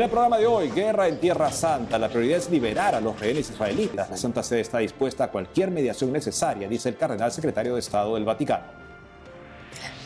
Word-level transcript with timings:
En 0.00 0.04
el 0.04 0.10
programa 0.10 0.38
de 0.38 0.46
hoy, 0.46 0.70
guerra 0.70 1.08
en 1.08 1.20
Tierra 1.20 1.52
Santa. 1.52 1.98
La 1.98 2.08
prioridad 2.08 2.38
es 2.38 2.48
liberar 2.48 2.94
a 2.94 3.02
los 3.02 3.20
rehenes 3.20 3.50
israelitas. 3.50 4.08
La 4.08 4.16
Santa 4.16 4.42
Sede 4.42 4.60
está 4.60 4.78
dispuesta 4.78 5.24
a 5.24 5.28
cualquier 5.30 5.70
mediación 5.70 6.10
necesaria, 6.10 6.70
dice 6.70 6.88
el 6.88 6.96
cardenal 6.96 7.30
secretario 7.30 7.74
de 7.74 7.80
Estado 7.80 8.14
del 8.14 8.24
Vaticano. 8.24 8.64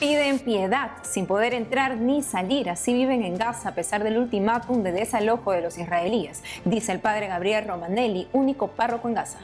Piden 0.00 0.40
piedad, 0.40 0.90
sin 1.02 1.26
poder 1.26 1.54
entrar 1.54 1.96
ni 1.96 2.24
salir. 2.24 2.70
Así 2.70 2.92
viven 2.92 3.22
en 3.22 3.38
Gaza 3.38 3.68
a 3.68 3.74
pesar 3.76 4.02
del 4.02 4.18
ultimátum 4.18 4.82
de 4.82 4.90
desalojo 4.90 5.52
de 5.52 5.62
los 5.62 5.78
israelíes, 5.78 6.42
dice 6.64 6.90
el 6.90 6.98
padre 6.98 7.28
Gabriel 7.28 7.68
Romanelli, 7.68 8.26
único 8.32 8.66
párroco 8.66 9.06
en 9.06 9.14
Gaza. 9.14 9.38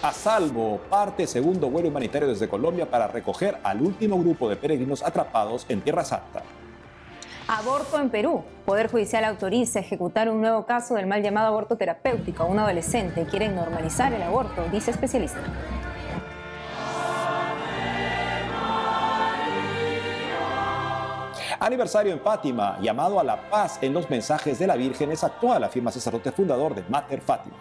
A 0.00 0.12
salvo, 0.14 0.80
parte 0.88 1.26
segundo 1.26 1.68
vuelo 1.68 1.90
humanitario 1.90 2.26
desde 2.26 2.48
Colombia 2.48 2.90
para 2.90 3.06
recoger 3.06 3.58
al 3.62 3.82
último 3.82 4.18
grupo 4.18 4.48
de 4.48 4.56
peregrinos 4.56 5.02
atrapados 5.02 5.66
en 5.68 5.82
Tierra 5.82 6.06
Santa. 6.06 6.42
Aborto 7.48 8.00
en 8.00 8.10
Perú. 8.10 8.42
Poder 8.64 8.90
Judicial 8.90 9.24
autoriza 9.24 9.78
ejecutar 9.78 10.28
un 10.28 10.40
nuevo 10.40 10.66
caso 10.66 10.94
del 10.96 11.06
mal 11.06 11.22
llamado 11.22 11.46
aborto 11.46 11.76
terapéutico 11.76 12.42
a 12.42 12.46
un 12.46 12.58
adolescente. 12.58 13.24
Quieren 13.24 13.54
normalizar 13.54 14.12
el 14.12 14.22
aborto, 14.22 14.64
dice 14.72 14.90
especialista. 14.90 15.38
Aniversario 21.60 22.12
en 22.12 22.20
Fátima, 22.20 22.78
llamado 22.80 23.20
a 23.20 23.24
la 23.24 23.48
paz 23.48 23.78
en 23.80 23.94
los 23.94 24.10
mensajes 24.10 24.58
de 24.58 24.66
la 24.66 24.74
Virgen 24.74 25.12
es 25.12 25.22
actual, 25.22 25.62
afirma 25.62 25.92
sacerdote 25.92 26.32
fundador 26.32 26.74
de 26.74 26.82
Mater 26.88 27.20
Fátima. 27.20 27.56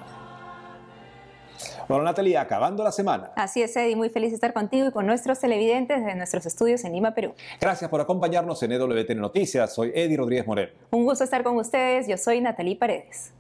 Bueno, 1.87 2.03
Natalia, 2.03 2.41
acabando 2.41 2.83
la 2.83 2.91
semana. 2.91 3.31
Así 3.35 3.61
es, 3.61 3.75
Eddie, 3.75 3.95
muy 3.95 4.09
feliz 4.09 4.31
de 4.31 4.35
estar 4.35 4.53
contigo 4.53 4.87
y 4.87 4.91
con 4.91 5.05
nuestros 5.05 5.39
televidentes 5.39 6.03
de 6.03 6.15
nuestros 6.15 6.45
estudios 6.45 6.83
en 6.83 6.93
Lima, 6.93 7.13
Perú. 7.13 7.33
Gracias 7.61 7.89
por 7.89 8.01
acompañarnos 8.01 8.61
en 8.63 8.71
EWTN 8.71 9.19
Noticias. 9.19 9.73
Soy 9.73 9.91
Eddie 9.93 10.17
Rodríguez 10.17 10.47
Moreno. 10.47 10.71
Un 10.91 11.05
gusto 11.05 11.23
estar 11.23 11.43
con 11.43 11.57
ustedes. 11.57 12.07
Yo 12.07 12.17
soy 12.17 12.41
Natalie 12.41 12.75
Paredes. 12.75 13.31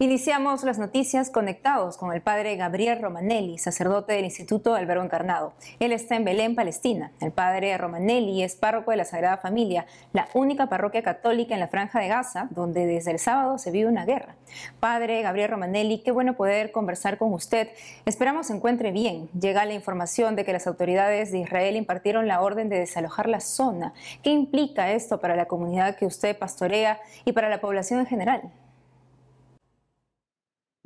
Iniciamos 0.00 0.62
las 0.62 0.78
noticias 0.78 1.28
conectados 1.28 1.96
con 1.96 2.12
el 2.12 2.22
padre 2.22 2.54
Gabriel 2.54 3.02
Romanelli, 3.02 3.58
sacerdote 3.58 4.12
del 4.12 4.26
Instituto 4.26 4.74
del 4.74 4.86
Verbo 4.86 5.02
Encarnado. 5.02 5.54
Él 5.80 5.90
está 5.90 6.14
en 6.14 6.24
Belén, 6.24 6.54
Palestina. 6.54 7.10
El 7.20 7.32
padre 7.32 7.76
Romanelli 7.76 8.44
es 8.44 8.54
párroco 8.54 8.92
de 8.92 8.96
la 8.96 9.04
Sagrada 9.04 9.38
Familia, 9.38 9.86
la 10.12 10.28
única 10.34 10.68
parroquia 10.68 11.02
católica 11.02 11.54
en 11.54 11.58
la 11.58 11.66
Franja 11.66 11.98
de 11.98 12.06
Gaza, 12.06 12.46
donde 12.52 12.86
desde 12.86 13.10
el 13.10 13.18
sábado 13.18 13.58
se 13.58 13.72
vive 13.72 13.88
una 13.88 14.04
guerra. 14.04 14.36
Padre 14.78 15.20
Gabriel 15.22 15.50
Romanelli, 15.50 15.98
qué 16.04 16.12
bueno 16.12 16.36
poder 16.36 16.70
conversar 16.70 17.18
con 17.18 17.32
usted. 17.32 17.68
Esperamos 18.04 18.46
se 18.46 18.54
encuentre 18.54 18.92
bien. 18.92 19.28
Llega 19.30 19.64
la 19.64 19.74
información 19.74 20.36
de 20.36 20.44
que 20.44 20.52
las 20.52 20.68
autoridades 20.68 21.32
de 21.32 21.38
Israel 21.38 21.74
impartieron 21.74 22.28
la 22.28 22.40
orden 22.40 22.68
de 22.68 22.78
desalojar 22.78 23.28
la 23.28 23.40
zona. 23.40 23.94
¿Qué 24.22 24.30
implica 24.30 24.92
esto 24.92 25.18
para 25.18 25.34
la 25.34 25.46
comunidad 25.46 25.96
que 25.96 26.06
usted 26.06 26.38
pastorea 26.38 27.00
y 27.24 27.32
para 27.32 27.48
la 27.48 27.60
población 27.60 27.98
en 27.98 28.06
general? 28.06 28.52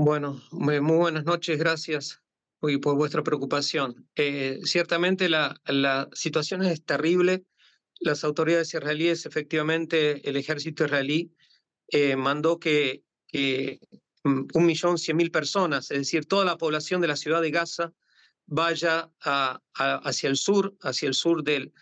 Bueno, 0.04 0.42
muy 0.50 0.80
buenas 0.80 1.24
noches, 1.26 1.56
gracias 1.56 2.20
por 2.58 2.96
vuestra 2.96 3.22
preocupación. 3.22 4.08
Eh, 4.16 4.58
ciertamente 4.64 5.28
la, 5.28 5.60
la, 5.64 6.08
situación 6.12 6.64
es 6.64 6.84
terrible. 6.84 7.44
Las 8.00 8.24
autoridades 8.24 8.74
israelíes, 8.74 9.26
efectivamente, 9.26 10.28
el 10.28 10.36
ejército 10.36 10.86
israelí 10.86 11.32
eh, 11.86 12.16
mandó 12.16 12.58
que, 12.58 13.04
mm, 14.24 14.48
un 14.52 14.66
millón 14.66 14.98
cien 14.98 15.18
mil 15.18 15.30
personas, 15.30 15.92
es 15.92 15.98
decir, 15.98 16.26
toda 16.26 16.44
la 16.44 16.58
población 16.58 17.00
de 17.00 17.06
la 17.06 17.14
ciudad 17.14 17.40
de 17.40 17.52
Gaza, 17.52 17.92
vaya 18.46 19.08
hacia 19.20 20.28
el 20.28 20.36
sur, 20.36 20.74
hacia 20.80 21.06
el 21.06 21.14
sur 21.14 21.44
de 21.44 21.72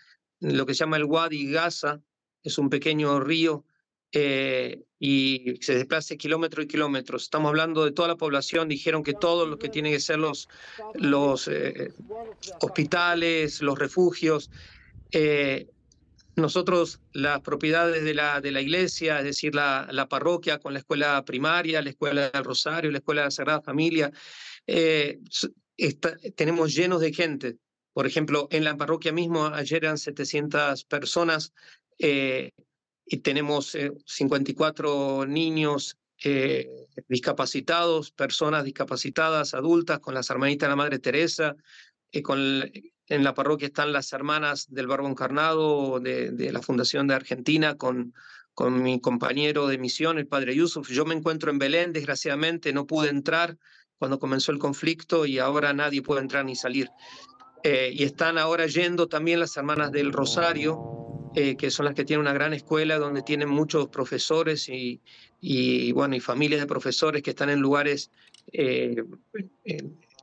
lo 0.41 0.67
que 0.67 0.75
se 0.75 0.81
llama 0.81 0.97
el 0.97 1.05
Wadi 1.05 1.51
Gaza, 1.51 2.03
es 2.43 2.59
un 2.59 2.69
pequeño 2.69 3.19
río 3.19 3.65
eh, 4.13 4.83
y 4.99 5.55
se 5.61 5.75
desplace 5.75 6.17
kilómetros 6.17 6.65
y 6.65 6.67
kilómetros. 6.67 7.23
Estamos 7.23 7.49
hablando 7.49 7.85
de 7.85 7.91
toda 7.91 8.09
la 8.09 8.17
población, 8.17 8.67
dijeron 8.67 9.03
que 9.03 9.13
todo 9.13 9.45
lo 9.45 9.57
que 9.57 9.69
tienen 9.69 9.93
que 9.93 9.99
ser 9.99 10.19
los, 10.19 10.49
los 10.95 11.47
eh, 11.47 11.93
hospitales, 12.61 13.61
los 13.61 13.79
refugios. 13.79 14.51
Eh, 15.11 15.67
nosotros, 16.35 16.99
las 17.13 17.41
propiedades 17.41 18.03
de 18.03 18.13
la, 18.13 18.41
de 18.41 18.51
la 18.51 18.61
iglesia, 18.61 19.19
es 19.19 19.25
decir, 19.25 19.55
la, 19.55 19.87
la, 19.91 20.07
parroquia 20.07 20.59
con 20.59 20.73
la 20.73 20.79
escuela 20.79 21.23
primaria, 21.25 21.81
la 21.81 21.89
escuela 21.89 22.29
del 22.29 22.43
Rosario, 22.43 22.91
la 22.91 22.97
escuela 22.97 23.21
de 23.21 23.27
la 23.27 23.31
Sagrada 23.31 23.61
Familia, 23.61 24.11
tenemos 26.35 26.73
llenos 26.73 27.01
de 27.01 27.13
gente. 27.13 27.57
Por 27.93 28.07
ejemplo, 28.07 28.47
en 28.51 28.63
la 28.63 28.77
parroquia 28.77 29.11
mismo 29.11 29.47
ayer 29.47 29.83
eran 29.83 29.97
700 29.97 30.85
personas 30.85 31.53
y 33.05 33.17
tenemos 33.17 33.77
54 34.05 35.23
eh, 35.23 35.27
niños 35.27 35.97
eh, 36.23 36.69
discapacitados, 37.07 38.11
personas 38.11 38.63
discapacitadas, 38.63 39.53
adultas, 39.53 39.99
con 39.99 40.13
las 40.13 40.29
hermanitas 40.29 40.67
de 40.67 40.69
la 40.69 40.75
Madre 40.75 40.99
Teresa, 40.99 41.55
eh, 42.11 42.21
con, 42.21 42.39
en 43.07 43.23
la 43.23 43.33
parroquia 43.33 43.67
están 43.67 43.91
las 43.91 44.13
hermanas 44.13 44.67
del 44.69 44.87
Barbo 44.87 45.07
Encarnado 45.07 45.99
de, 45.99 46.31
de, 46.31 46.51
la 46.51 46.61
Fundación 46.61 47.07
de 47.07 47.15
Argentina, 47.15 47.75
con, 47.75 48.13
con 48.53 48.81
mi 48.81 49.01
compañero 49.01 49.67
de 49.67 49.77
misión, 49.77 50.17
el 50.17 50.27
padre 50.27 50.55
Yusuf. 50.55 50.89
Yo 50.89 51.05
me 51.05 51.15
encuentro 51.15 51.51
en 51.51 51.59
Belén, 51.59 51.93
desgraciadamente 51.93 52.71
no 52.71 52.85
pude 52.85 53.09
entrar 53.09 53.57
cuando 53.97 54.19
comenzó 54.19 54.51
el 54.51 54.59
conflicto 54.59 55.25
y 55.25 55.39
ahora 55.39 55.73
nadie 55.73 56.01
puede 56.01 56.21
entrar 56.21 56.45
ni 56.45 56.55
salir. 56.55 56.89
y 57.63 58.03
están 58.03 58.39
ahora 58.39 58.65
yendo 58.65 59.07
también 59.07 59.39
las 59.39 59.55
hermanas 59.55 59.91
del 59.91 60.11
Rosario, 60.11 61.10
eh, 61.33 61.55
que 61.55 61.71
son 61.71 61.85
las 61.85 61.95
que 61.95 62.03
tienen 62.03 62.21
una 62.21 62.33
gran 62.33 62.53
escuela 62.53 62.97
donde 62.97 63.21
tienen 63.21 63.47
muchos 63.47 63.87
profesores 63.87 64.67
y, 64.67 65.01
y 65.39 65.91
bueno, 65.93 66.15
y 66.15 66.19
familias 66.19 66.59
de 66.59 66.67
profesores 66.67 67.23
que 67.23 67.31
están 67.31 67.49
en 67.49 67.59
lugares, 67.59 68.11
eh, 68.51 69.03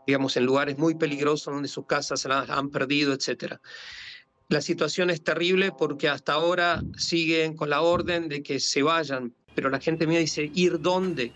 digamos, 0.07 0.37
en 0.37 0.45
lugares 0.45 0.77
muy 0.77 0.95
peligrosos 0.95 1.53
donde 1.53 1.69
sus 1.69 1.87
casas 1.87 2.21
se 2.21 2.29
las 2.29 2.51
han 2.51 2.71
perdido, 2.71 3.15
etcétera. 3.15 3.61
La 4.49 4.61
situación 4.61 5.11
es 5.11 5.23
terrible 5.23 5.73
porque 5.73 6.09
hasta 6.09 6.35
ahora 6.35 6.83
siguen 6.97 7.57
con 7.57 7.71
la 7.71 7.81
orden 7.81 8.29
de 8.29 8.43
que 8.43 8.61
se 8.61 8.83
vayan, 8.83 9.35
pero 9.55 9.71
la 9.71 9.81
gente 9.81 10.07
me 10.07 10.19
dice, 10.19 10.51
¿ir 10.55 10.81
dónde? 10.81 11.33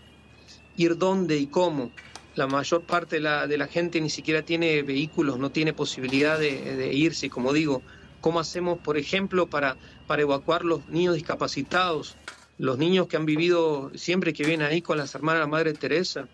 ¿Ir 0.77 0.97
dónde 0.97 1.37
y 1.37 1.47
cómo? 1.47 1.91
La 2.35 2.47
mayor 2.47 2.85
parte 2.85 3.17
de 3.17 3.21
la, 3.57 3.67
gente 3.67 4.01
ni 4.01 4.09
siquiera 4.09 4.43
tiene 4.43 4.81
vehículos, 4.81 5.37
no 5.37 5.51
tiene 5.51 5.73
posibilidad 5.73 6.39
de 6.39 6.91
irse, 6.93 7.29
como 7.29 7.53
digo, 7.53 7.83
¿Cómo 8.23 8.39
hacemos, 8.39 8.79
por 8.79 8.97
ejemplo, 8.97 9.49
para, 9.49 9.75
para 10.07 10.21
evacuar 10.21 10.63
los 10.63 10.87
niños 10.87 11.15
discapacitados? 11.15 12.15
Los 12.57 12.77
niños 12.77 13.07
que 13.07 13.17
han 13.17 13.25
vivido 13.25 13.91
siempre 13.95 14.31
que 14.31 14.45
vienen 14.45 14.65
ahí 14.65 14.81
con 14.81 14.97
las 14.97 15.13
hermanas 15.13 15.41
de 15.41 15.43
la 15.43 15.47
Madre 15.47 15.73
Teresa, 15.73 16.29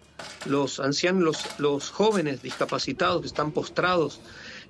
los 0.45 0.79
ancianos, 0.79 1.23
los, 1.23 1.59
los 1.59 1.89
jóvenes 1.89 2.43
discapacitados 2.43 3.21
que 3.21 3.27
están 3.27 3.51
postrados. 3.53 4.21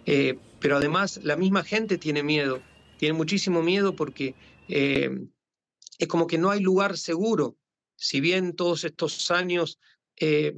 Eh, 0.06 0.40
pero 0.62 0.78
además 0.78 1.20
la 1.22 1.36
misma 1.36 1.66
gente 1.66 1.98
tiene 1.98 2.24
miedo, 2.24 2.62
tiene 2.96 3.12
muchísimo 3.12 3.62
miedo 3.62 3.98
porque 3.98 4.34
eh, 4.70 5.10
es 5.98 6.08
como 6.08 6.26
que 6.26 6.38
no 6.38 6.52
hay 6.52 6.62
lugar 6.62 6.98
seguro. 6.98 7.58
Si 7.98 8.22
bien 8.22 8.56
todos 8.56 8.86
estos 8.86 9.30
años 9.30 9.78
eh, 10.16 10.56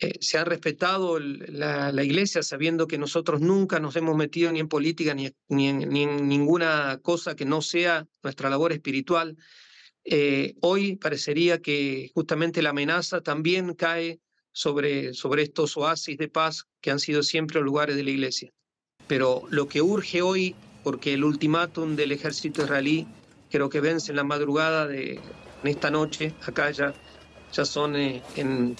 eh, 0.00 0.18
se 0.20 0.38
ha 0.38 0.44
respetado 0.44 1.18
la, 1.18 2.04
iglesia 2.04 2.44
sabiendo 2.44 2.86
que 2.86 2.98
nosotros 2.98 3.40
nunca 3.40 3.80
nos 3.80 3.96
hemos 3.96 4.16
metido 4.16 4.52
ni 4.52 4.60
en 4.60 4.68
política 4.68 5.12
ni, 5.12 5.32
ni, 5.48 5.68
en, 5.68 6.28
ninguna 6.28 7.00
cosa 7.02 7.34
que 7.34 7.44
no 7.44 7.62
sea 7.62 8.06
nuestra 8.22 8.48
labor 8.48 8.72
espiritual. 8.72 9.36
Eh, 10.04 10.54
hoy 10.60 10.94
parecería 10.96 11.60
que 11.60 12.12
justamente 12.14 12.62
la 12.62 12.70
amenaza 12.70 13.22
también 13.22 13.74
cae 13.74 14.20
sobre, 14.52 15.14
sobre 15.14 15.42
estos 15.42 15.76
oasis 15.76 16.16
de 16.16 16.28
paz 16.28 16.68
que 16.80 16.92
han 16.92 17.00
sido 17.00 17.24
siempre 17.24 17.60
lugares 17.60 17.96
de 17.96 18.04
la 18.04 18.10
iglesia. 18.10 18.52
Pero 19.08 19.42
lo 19.50 19.68
que 19.68 19.82
urge 19.82 20.22
hoy, 20.22 20.54
porque 20.84 21.14
el 21.14 21.24
ultimátum 21.24 21.96
del 21.96 22.12
ejército 22.12 22.62
israelí 22.62 23.08
creo 23.50 23.68
que 23.68 23.80
vence 23.80 24.12
en 24.12 24.16
la 24.16 24.24
madrugada 24.24 24.86
de 24.86 25.18
esta 25.64 25.90
noche, 25.90 26.34
acá 26.46 26.70
ya, 26.70 26.94
ya 27.52 27.64
son 27.64 27.96
eh, 27.96 28.22
en 28.36 28.76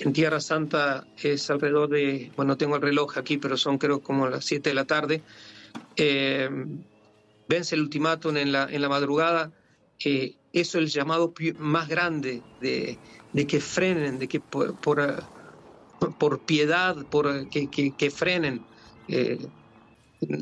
en 0.00 0.12
Tierra 0.14 0.40
Santa 0.40 1.06
es 1.22 1.50
alrededor 1.50 1.90
de, 1.90 2.32
bueno, 2.34 2.56
tengo 2.56 2.76
el 2.76 2.82
reloj 2.82 3.18
aquí, 3.18 3.36
pero 3.36 3.56
son 3.56 3.76
creo 3.76 4.00
como 4.00 4.28
las 4.28 4.44
7 4.46 4.70
de 4.70 4.74
la 4.74 4.86
tarde. 4.86 5.22
Eh, 5.96 6.48
vence 7.48 7.74
el 7.74 7.82
ultimátum 7.82 8.36
en 8.38 8.52
la, 8.52 8.66
en 8.70 8.80
la 8.80 8.88
madrugada. 8.88 9.52
Eh, 10.02 10.36
eso 10.52 10.78
es 10.78 10.84
el 10.84 10.88
llamado 10.88 11.34
más 11.58 11.88
grande 11.88 12.42
de, 12.62 12.98
de 13.34 13.46
que 13.46 13.60
frenen, 13.60 14.18
de 14.18 14.26
que 14.26 14.40
por, 14.40 14.74
por, 14.80 15.22
por 16.18 16.40
piedad, 16.40 16.96
por 17.10 17.48
que, 17.50 17.68
que, 17.68 17.94
que 17.94 18.10
frenen. 18.10 18.62
Eh, 19.08 19.38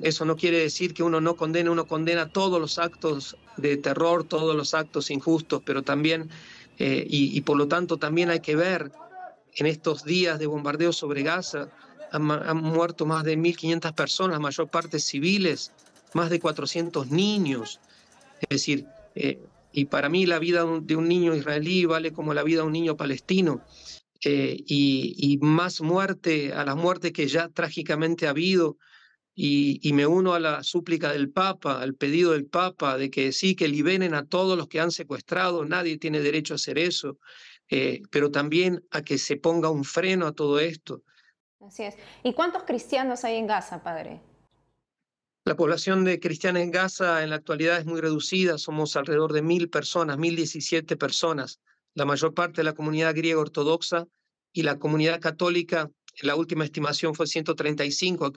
eso 0.03 0.25
no 0.25 0.37
quiere 0.37 0.59
decir 0.59 0.95
que 0.95 1.03
uno 1.03 1.21
no 1.21 1.35
condene, 1.35 1.69
uno 1.69 1.87
condena 1.87 2.29
todos 2.29 2.61
los 2.61 2.79
actos 2.79 3.37
de 3.57 3.77
terror, 3.77 4.23
todos 4.23 4.55
los 4.55 4.75
actos 4.75 5.11
injustos, 5.11 5.63
pero 5.65 5.83
también, 5.83 6.31
y, 6.79 7.37
y 7.37 7.41
por 7.43 7.57
lo 7.57 7.69
tanto 7.69 7.97
también 7.97 8.31
hay 8.31 8.41
que 8.41 8.57
ver 8.57 8.91
en 9.59 9.67
estos 9.67 10.05
días 10.05 10.39
de 10.39 10.47
bombardeo 10.47 10.93
sobre 10.93 11.23
Gaza 11.23 11.69
han, 12.13 12.23
muerto 12.63 13.05
más 13.05 13.25
de 13.25 13.37
1.500 13.37 13.95
personas, 13.95 14.37
la 14.37 14.41
mayor 14.41 14.69
parte 14.69 14.99
civiles, 14.99 15.73
más 16.15 16.31
de 16.31 16.41
400 16.41 17.11
niños. 17.11 17.81
Es 18.41 18.49
decir, 18.49 18.87
eh, 19.15 19.39
y 19.73 19.87
para 19.87 20.09
mí 20.09 20.25
la 20.25 20.39
vida 20.39 20.65
de 20.81 20.97
un 20.97 21.09
niño 21.09 21.35
israelí 21.35 21.85
vale 21.85 22.13
como 22.13 22.33
la 22.35 22.45
vida 22.45 22.61
de 22.61 22.67
un 22.67 22.73
niño 22.73 22.97
palestino. 22.97 23.63
Eh, 24.25 24.57
y, 24.67 25.39
más 25.43 25.81
muerte, 25.81 26.53
a 26.53 26.65
la 26.65 26.75
muerte 26.75 27.13
que 27.13 27.29
ya 27.29 27.49
trágicamente 27.49 28.27
ha 28.27 28.31
habido, 28.31 28.77
y, 29.35 29.93
me 29.93 30.07
uno 30.07 30.35
a 30.35 30.41
la 30.41 30.65
súplica 30.65 31.13
del 31.13 31.31
Papa, 31.31 31.81
al 31.81 31.95
pedido 31.95 32.33
del 32.33 32.47
Papa 32.47 32.97
de 32.97 33.11
que 33.11 33.31
sí, 33.33 33.55
que 33.55 33.69
liberen 33.69 34.15
a 34.15 34.25
todos 34.27 34.59
los 34.59 34.67
que 34.67 34.81
han 34.81 34.91
secuestrado, 34.91 35.65
nadie 35.65 35.99
tiene 35.99 36.21
derecho 36.21 36.55
a 36.55 36.57
hacer 36.57 36.79
eso, 36.79 37.19
eh, 37.71 38.03
pero 38.11 38.31
también 38.31 38.85
a 38.91 39.03
que 39.03 39.19
se 39.19 39.37
ponga 39.37 39.71
un 39.71 39.85
freno 39.85 40.27
a 40.27 40.33
todo 40.33 40.61
esto. 40.61 41.03
Así 41.61 41.83
es. 41.83 41.97
¿Y 42.23 42.33
cuántos 42.33 42.63
cristianos 42.63 43.25
hay 43.25 43.37
en 43.37 43.47
Gaza, 43.47 43.83
padre? 43.83 44.21
La 45.45 45.57
población 45.57 46.05
de 46.05 46.21
cristiana 46.21 46.61
en 46.61 46.71
Gaza 46.71 47.23
en 47.23 47.31
la 47.31 47.37
actualidad 47.37 47.79
es 47.79 47.87
muy 47.87 48.01
reducida, 48.01 48.59
somos 48.59 48.97
alrededor 48.97 49.33
de 49.33 49.43
mil 49.43 49.71
personas, 49.71 50.19
mil 50.19 50.37
diecisiete 50.37 50.97
personas. 50.97 51.61
La 51.95 52.05
mayor 52.05 52.35
parte 52.35 52.59
de 52.59 52.65
la 52.65 52.75
comunidad 52.75 53.15
griega 53.15 53.41
ortodoxa 53.41 54.07
y 54.53 54.63
la 54.63 54.79
comunidad 54.79 55.21
católica, 55.21 55.91
la 56.21 56.37
última 56.37 56.65
estimación 56.65 57.15
fue 57.15 57.27
135, 57.27 58.33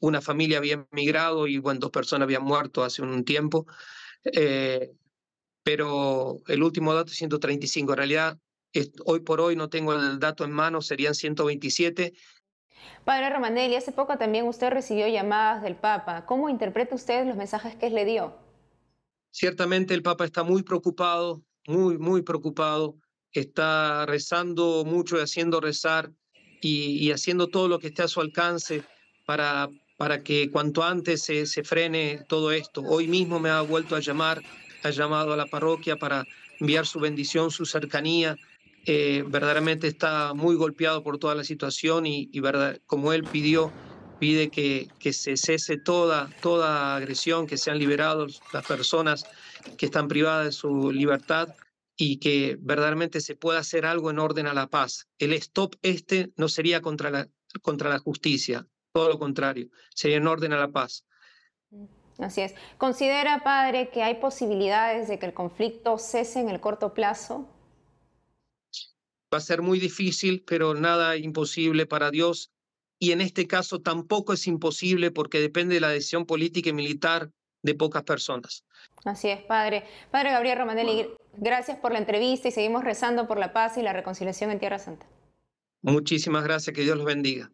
una 0.00 0.20
familia 0.20 0.58
había 0.58 0.84
emigrado 0.90 1.46
y 1.46 1.58
bueno, 1.58 1.80
dos 1.80 1.90
personas 1.90 2.26
habían 2.26 2.42
muerto 2.42 2.82
hace 2.82 3.02
un 3.02 3.24
tiempo, 3.24 3.66
eh, 4.24 4.90
pero 5.62 6.40
el 6.48 6.62
último 6.62 6.92
dato 6.92 7.12
es 7.12 7.18
135. 7.18 7.92
En 7.92 7.96
realidad, 7.96 8.38
hoy 9.04 9.20
por 9.20 9.40
hoy 9.40 9.56
no 9.56 9.68
tengo 9.68 9.94
el 9.94 10.18
dato 10.18 10.44
en 10.44 10.52
mano, 10.52 10.82
serían 10.82 11.14
127 11.14 12.12
Padre 13.04 13.30
Romanelli, 13.30 13.74
hace 13.74 13.92
poco 13.92 14.18
también 14.18 14.46
usted 14.46 14.70
recibió 14.70 15.08
llamadas 15.08 15.62
del 15.62 15.76
Papa. 15.76 16.26
¿Cómo 16.26 16.48
interpreta 16.48 16.94
usted 16.94 17.26
los 17.26 17.36
mensajes 17.36 17.74
que 17.76 17.86
él 17.86 17.94
le 17.94 18.04
dio? 18.04 18.36
Ciertamente 19.30 19.94
el 19.94 20.02
Papa 20.02 20.24
está 20.24 20.42
muy 20.42 20.62
preocupado, 20.62 21.42
muy, 21.66 21.98
muy 21.98 22.22
preocupado. 22.22 22.96
Está 23.32 24.06
rezando 24.06 24.84
mucho 24.84 25.18
y 25.18 25.20
haciendo 25.20 25.60
rezar 25.60 26.12
y, 26.60 27.10
haciendo 27.12 27.48
todo 27.48 27.68
lo 27.68 27.78
que 27.78 27.88
esté 27.88 28.02
a 28.02 28.08
su 28.08 28.20
alcance 28.20 28.82
para, 29.26 29.68
para 29.96 30.22
que 30.22 30.50
cuanto 30.50 30.82
antes 30.82 31.22
se, 31.22 31.46
se 31.46 31.62
frene 31.62 32.24
todo 32.28 32.52
esto. 32.52 32.82
Hoy 32.82 33.06
mismo 33.06 33.38
me 33.38 33.50
ha 33.50 33.60
vuelto 33.60 33.96
a 33.96 34.00
llamar, 34.00 34.42
ha 34.82 34.90
llamado 34.90 35.32
a 35.32 35.36
la 35.36 35.46
parroquia 35.46 35.96
para 35.96 36.24
enviar 36.58 36.86
su 36.86 37.00
bendición, 37.00 37.50
su 37.50 37.64
cercanía 37.64 38.36
eh, 38.90 39.24
verdaderamente 39.26 39.86
está 39.86 40.32
muy 40.32 40.56
golpeado 40.56 41.02
por 41.02 41.18
toda 41.18 41.34
la 41.34 41.44
situación 41.44 42.06
y, 42.06 42.40
verdad, 42.40 42.78
como 42.86 43.12
él 43.12 43.24
pidió, 43.24 43.70
pide 44.18 44.48
que, 44.48 44.88
que 44.98 45.12
se 45.12 45.36
cese 45.36 45.76
toda, 45.76 46.30
toda 46.40 46.96
agresión, 46.96 47.46
que 47.46 47.58
sean 47.58 47.78
liberados 47.78 48.40
las 48.52 48.66
personas 48.66 49.26
que 49.76 49.86
están 49.86 50.08
privadas 50.08 50.46
de 50.46 50.52
su 50.52 50.90
libertad 50.90 51.54
y 51.98 52.18
que 52.18 52.56
verdaderamente 52.60 53.20
se 53.20 53.36
pueda 53.36 53.58
hacer 53.58 53.84
algo 53.84 54.10
en 54.10 54.20
orden 54.20 54.46
a 54.46 54.54
la 54.54 54.68
paz. 54.68 55.08
El 55.18 55.34
stop 55.34 55.74
este 55.82 56.32
no 56.36 56.48
sería 56.48 56.80
contra 56.80 57.10
la, 57.10 57.28
contra 57.60 57.90
la 57.90 57.98
justicia, 57.98 58.66
todo 58.92 59.10
lo 59.10 59.18
contrario, 59.18 59.68
sería 59.94 60.16
en 60.16 60.26
orden 60.26 60.54
a 60.54 60.58
la 60.58 60.68
paz. 60.68 61.04
Así 62.18 62.40
es. 62.40 62.54
¿Considera, 62.78 63.42
padre, 63.44 63.90
que 63.90 64.02
hay 64.02 64.14
posibilidades 64.14 65.08
de 65.08 65.18
que 65.18 65.26
el 65.26 65.34
conflicto 65.34 65.98
cese 65.98 66.40
en 66.40 66.48
el 66.48 66.60
corto 66.60 66.94
plazo? 66.94 67.48
Va 69.32 69.38
a 69.38 69.42
ser 69.42 69.62
muy 69.62 69.78
difícil, 69.78 70.42
pero 70.46 70.74
nada 70.74 71.16
imposible 71.16 71.86
para 71.86 72.10
Dios. 72.10 72.50
Y 72.98 73.12
en 73.12 73.20
este 73.20 73.46
caso 73.46 73.80
tampoco 73.80 74.32
es 74.32 74.46
imposible 74.46 75.10
porque 75.10 75.40
depende 75.40 75.74
de 75.74 75.80
la 75.80 75.90
decisión 75.90 76.26
política 76.26 76.70
y 76.70 76.72
militar 76.72 77.30
de 77.62 77.74
pocas 77.74 78.02
personas. 78.02 78.64
Así 79.04 79.28
es, 79.28 79.40
padre. 79.42 79.84
Padre 80.10 80.30
Gabriel 80.30 80.58
Romanelli, 80.58 81.08
gracias 81.36 81.78
por 81.78 81.92
la 81.92 81.98
entrevista 81.98 82.48
y 82.48 82.52
seguimos 82.52 82.84
rezando 82.84 83.28
por 83.28 83.38
la 83.38 83.52
paz 83.52 83.76
y 83.76 83.82
la 83.82 83.92
reconciliación 83.92 84.50
en 84.50 84.58
Tierra 84.58 84.78
Santa. 84.78 85.06
Muchísimas 85.82 86.42
gracias, 86.42 86.74
que 86.74 86.82
Dios 86.82 86.96
los 86.96 87.06
bendiga. 87.06 87.52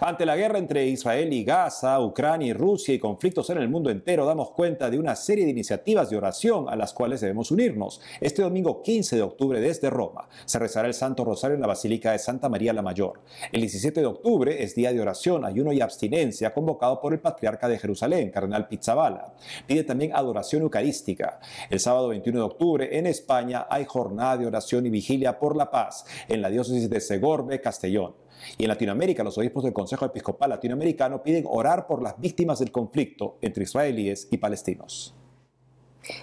Ante 0.00 0.26
la 0.26 0.36
guerra 0.36 0.58
entre 0.58 0.86
Israel 0.86 1.32
y 1.32 1.42
Gaza, 1.42 2.00
Ucrania 2.00 2.48
y 2.48 2.52
Rusia 2.52 2.94
y 2.94 2.98
conflictos 2.98 3.48
en 3.50 3.58
el 3.58 3.68
mundo 3.68 3.90
entero, 3.90 4.26
damos 4.26 4.50
cuenta 4.50 4.90
de 4.90 4.98
una 4.98 5.16
serie 5.16 5.44
de 5.44 5.50
iniciativas 5.50 6.10
de 6.10 6.16
oración 6.16 6.68
a 6.68 6.76
las 6.76 6.92
cuales 6.92 7.20
debemos 7.20 7.50
unirnos. 7.50 8.00
Este 8.20 8.42
domingo 8.42 8.82
15 8.82 9.16
de 9.16 9.22
octubre 9.22 9.60
desde 9.60 9.90
Roma 9.90 10.28
se 10.44 10.58
rezará 10.58 10.88
el 10.88 10.94
Santo 10.94 11.24
Rosario 11.24 11.54
en 11.54 11.60
la 11.60 11.66
Basílica 11.66 12.12
de 12.12 12.18
Santa 12.18 12.48
María 12.48 12.72
la 12.72 12.82
Mayor. 12.82 13.20
El 13.52 13.62
17 13.62 14.00
de 14.00 14.06
octubre 14.06 14.62
es 14.62 14.74
día 14.74 14.92
de 14.92 15.00
oración, 15.00 15.44
ayuno 15.44 15.72
y 15.72 15.80
abstinencia 15.80 16.52
convocado 16.52 17.00
por 17.00 17.12
el 17.12 17.20
Patriarca 17.20 17.68
de 17.68 17.78
Jerusalén, 17.78 18.30
Cardenal 18.30 18.68
Pizzabala. 18.68 19.34
Pide 19.66 19.84
también 19.84 20.14
adoración 20.14 20.62
eucarística. 20.62 21.40
El 21.70 21.80
sábado 21.80 22.08
21 22.08 22.38
de 22.38 22.44
octubre 22.44 22.98
en 22.98 23.06
España 23.06 23.66
hay 23.70 23.84
jornada 23.84 24.36
de 24.36 24.46
oración 24.46 24.86
y 24.86 24.90
vigilia 24.90 25.38
por 25.38 25.56
la 25.56 25.70
paz 25.70 26.04
en 26.28 26.42
la 26.42 26.50
diócesis 26.50 26.90
de 26.90 27.00
Segorbe, 27.00 27.60
Castellón. 27.60 28.25
Y 28.58 28.64
en 28.64 28.68
Latinoamérica, 28.68 29.24
los 29.24 29.38
obispos 29.38 29.64
del 29.64 29.72
Consejo 29.72 30.04
Episcopal 30.04 30.50
Latinoamericano 30.50 31.22
piden 31.22 31.44
orar 31.48 31.86
por 31.86 32.02
las 32.02 32.20
víctimas 32.20 32.58
del 32.58 32.70
conflicto 32.70 33.38
entre 33.40 33.64
israelíes 33.64 34.28
y 34.30 34.38
palestinos. 34.38 35.14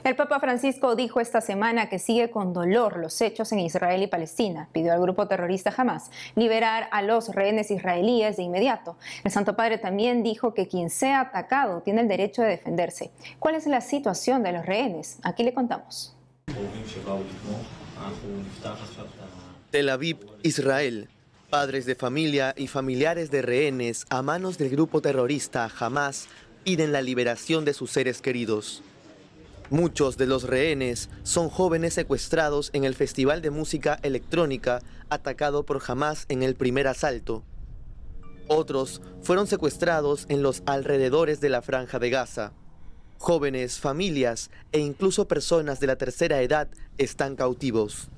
El 0.03 0.15
Papa 0.15 0.39
Francisco 0.39 0.95
dijo 0.95 1.19
esta 1.19 1.41
semana 1.41 1.89
que 1.89 1.99
sigue 1.99 2.31
con 2.31 2.53
dolor 2.53 2.97
los 2.97 3.19
hechos 3.21 3.51
en 3.51 3.59
Israel 3.59 4.01
y 4.03 4.07
Palestina. 4.07 4.69
Pidió 4.71 4.93
al 4.93 5.01
grupo 5.01 5.27
terrorista 5.27 5.73
Hamas 5.75 6.11
liberar 6.35 6.87
a 6.91 7.01
los 7.01 7.29
rehenes 7.29 7.71
israelíes 7.71 8.37
de 8.37 8.43
inmediato. 8.43 8.97
El 9.23 9.31
Santo 9.31 9.55
Padre 9.55 9.77
también 9.77 10.23
dijo 10.23 10.53
que 10.53 10.67
quien 10.67 10.89
sea 10.89 11.21
atacado 11.21 11.81
tiene 11.81 12.01
el 12.01 12.07
derecho 12.07 12.41
de 12.41 12.49
defenderse. 12.49 13.11
¿Cuál 13.39 13.55
es 13.55 13.67
la 13.67 13.81
situación 13.81 14.43
de 14.43 14.53
los 14.53 14.65
rehenes? 14.65 15.19
Aquí 15.23 15.43
le 15.43 15.53
contamos. 15.53 16.15
Tel 19.71 19.89
Aviv, 19.89 20.17
Israel. 20.43 21.09
Padres 21.53 21.85
de 21.85 21.93
familia 21.93 22.55
y 22.57 22.65
familiares 22.65 23.29
de 23.29 23.43
rehenes 23.43 24.07
a 24.09 24.23
manos 24.23 24.57
del 24.57 24.71
grupo 24.71 25.03
terrorista 25.03 25.69
Hamas 25.79 26.27
piden 26.63 26.91
la 26.91 27.03
liberación 27.03 27.63
de 27.63 27.75
sus 27.75 27.91
seres 27.91 28.23
queridos. 28.23 28.81
Muchos 29.69 30.17
de 30.17 30.25
los 30.25 30.45
rehenes 30.45 31.11
son 31.21 31.49
jóvenes 31.49 31.93
secuestrados 31.93 32.71
en 32.73 32.85
el 32.85 32.95
Festival 32.95 33.43
de 33.43 33.51
Música 33.51 33.99
Electrónica 34.01 34.79
atacado 35.11 35.63
por 35.63 35.79
Hamas 35.85 36.25
en 36.27 36.41
el 36.41 36.55
primer 36.55 36.87
asalto. 36.87 37.43
Otros 38.47 39.03
fueron 39.21 39.45
secuestrados 39.45 40.25
en 40.29 40.41
los 40.41 40.63
alrededores 40.65 41.39
de 41.39 41.49
la 41.49 41.61
franja 41.61 41.99
de 41.99 42.09
Gaza. 42.09 42.53
Jóvenes, 43.19 43.79
familias 43.79 44.49
e 44.71 44.79
incluso 44.79 45.27
personas 45.27 45.79
de 45.79 45.85
la 45.85 45.97
tercera 45.97 46.41
edad 46.41 46.67
están 46.97 47.35
cautivos. 47.35 48.09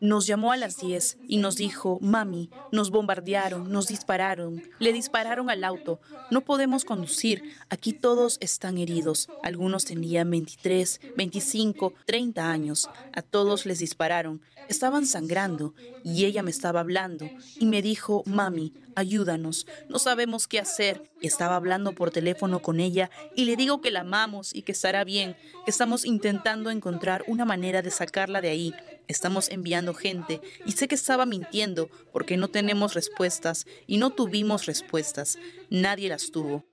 Nos 0.00 0.26
llamó 0.26 0.52
a 0.52 0.56
las 0.56 0.76
10 0.78 1.18
y 1.26 1.38
nos 1.38 1.56
dijo, 1.56 1.98
mami, 2.02 2.50
nos 2.72 2.90
bombardearon, 2.90 3.70
nos 3.70 3.88
dispararon, 3.88 4.62
le 4.78 4.92
dispararon 4.92 5.48
al 5.48 5.64
auto, 5.64 6.00
no 6.30 6.42
podemos 6.42 6.84
conducir, 6.84 7.42
aquí 7.70 7.92
todos 7.92 8.36
están 8.40 8.76
heridos, 8.76 9.28
algunos 9.42 9.86
tenían 9.86 10.30
23, 10.30 11.00
25, 11.16 11.94
30 12.04 12.50
años, 12.50 12.90
a 13.14 13.22
todos 13.22 13.64
les 13.64 13.78
dispararon, 13.78 14.42
estaban 14.68 15.06
sangrando 15.06 15.74
y 16.04 16.26
ella 16.26 16.42
me 16.42 16.50
estaba 16.50 16.80
hablando 16.80 17.28
y 17.58 17.66
me 17.66 17.80
dijo, 17.80 18.22
mami, 18.26 18.74
ayúdanos, 18.98 19.66
no 19.88 19.98
sabemos 19.98 20.46
qué 20.48 20.58
hacer. 20.58 21.02
Y 21.20 21.26
estaba 21.26 21.56
hablando 21.56 21.92
por 21.92 22.10
teléfono 22.10 22.60
con 22.60 22.80
ella 22.80 23.10
y 23.34 23.44
le 23.44 23.56
digo 23.56 23.80
que 23.80 23.90
la 23.90 24.00
amamos 24.00 24.54
y 24.54 24.62
que 24.62 24.72
estará 24.72 25.04
bien, 25.04 25.36
que 25.64 25.70
estamos 25.70 26.04
intentando 26.04 26.70
encontrar 26.70 27.24
una 27.26 27.44
manera 27.44 27.82
de 27.82 27.90
sacarla 27.90 28.40
de 28.40 28.50
ahí. 28.50 28.74
Estamos 29.08 29.48
enviando 29.48 29.94
gente 29.94 30.40
y 30.66 30.72
sé 30.72 30.86
que 30.86 30.94
estaba 30.94 31.26
mintiendo 31.26 31.88
porque 32.12 32.36
no 32.36 32.48
tenemos 32.48 32.94
respuestas 32.94 33.66
y 33.86 33.98
no 33.98 34.10
tuvimos 34.10 34.66
respuestas. 34.66 35.38
Nadie 35.70 36.08
las 36.08 36.30
tuvo. 36.30 36.64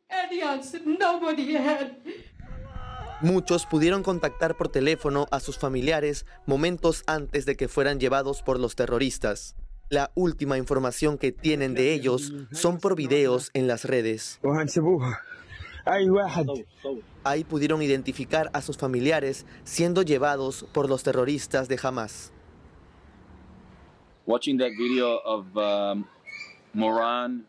Muchos 3.22 3.65
pudieron 3.65 4.03
contactar 4.03 4.58
por 4.58 4.70
teléfono 4.70 5.27
a 5.32 5.39
sus 5.39 5.58
familiares 5.58 6.25
momentos 6.46 7.03
antes 7.08 7.46
de 7.46 7.55
que 7.55 7.67
fueran 7.67 8.00
llevados 8.00 8.41
por 8.41 8.60
los 8.60 8.75
terroristas. 8.75 9.55
La 9.89 10.12
última 10.15 10.58
información 10.58 11.18
que 11.18 11.32
tienen 11.32 11.74
de 11.74 11.94
ellos 11.94 12.34
son 12.51 12.80
por 12.80 12.96
videos 12.96 13.51
en 13.54 13.68
las 13.68 13.86
redes. 13.86 14.39
Ahí 17.24 17.44
pudieron 17.44 17.82
identificar 17.82 18.50
a 18.54 18.62
sus 18.62 18.77
familiares 18.77 19.46
siendo 19.63 20.01
llevados 20.01 20.65
por 20.74 20.89
los 20.89 21.04
terroristas 21.04 21.68
de 21.68 21.80
Hamas. 21.82 22.32
Watching 24.25 24.58
that 24.58 24.72
video 24.75 25.20
of 25.24 25.46
um, 25.56 26.04
Moran 26.74 27.48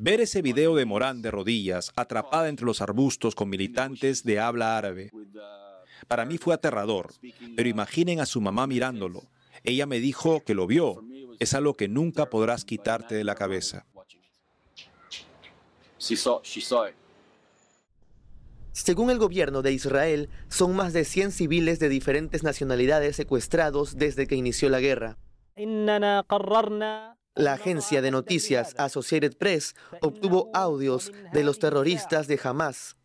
Ver 0.00 0.20
ese 0.20 0.42
video 0.42 0.76
de 0.76 0.86
Morán 0.86 1.22
de 1.22 1.32
rodillas, 1.32 1.92
atrapada 1.96 2.48
entre 2.48 2.64
los 2.64 2.80
arbustos 2.80 3.34
con 3.34 3.50
militantes 3.50 4.22
de 4.22 4.38
habla 4.38 4.78
árabe, 4.78 5.10
para 6.06 6.24
mí 6.24 6.38
fue 6.38 6.54
aterrador, 6.54 7.12
pero 7.56 7.68
imaginen 7.68 8.20
a 8.20 8.26
su 8.26 8.40
mamá 8.40 8.68
mirándolo. 8.68 9.24
Ella 9.64 9.86
me 9.86 9.98
dijo 9.98 10.44
que 10.44 10.54
lo 10.54 10.68
vio. 10.68 11.02
Es 11.38 11.54
algo 11.54 11.74
que 11.74 11.88
nunca 11.88 12.30
podrás 12.30 12.64
quitarte 12.64 13.14
de 13.14 13.24
la 13.24 13.34
cabeza. 13.34 13.86
Según 18.72 19.10
el 19.10 19.18
gobierno 19.18 19.62
de 19.62 19.72
Israel, 19.72 20.28
son 20.48 20.76
más 20.76 20.92
de 20.92 21.04
100 21.04 21.32
civiles 21.32 21.78
de 21.80 21.88
diferentes 21.88 22.42
nacionalidades 22.44 23.16
secuestrados 23.16 23.96
desde 23.96 24.26
que 24.26 24.36
inició 24.36 24.68
la 24.68 24.80
guerra. 24.80 25.18
La 27.34 27.52
agencia 27.52 28.02
de 28.02 28.10
noticias 28.10 28.74
Associated 28.78 29.36
Press 29.36 29.74
obtuvo 30.00 30.50
audios 30.54 31.12
de 31.32 31.44
los 31.44 31.58
terroristas 31.58 32.28
de 32.28 32.38
Hamas. 32.42 32.97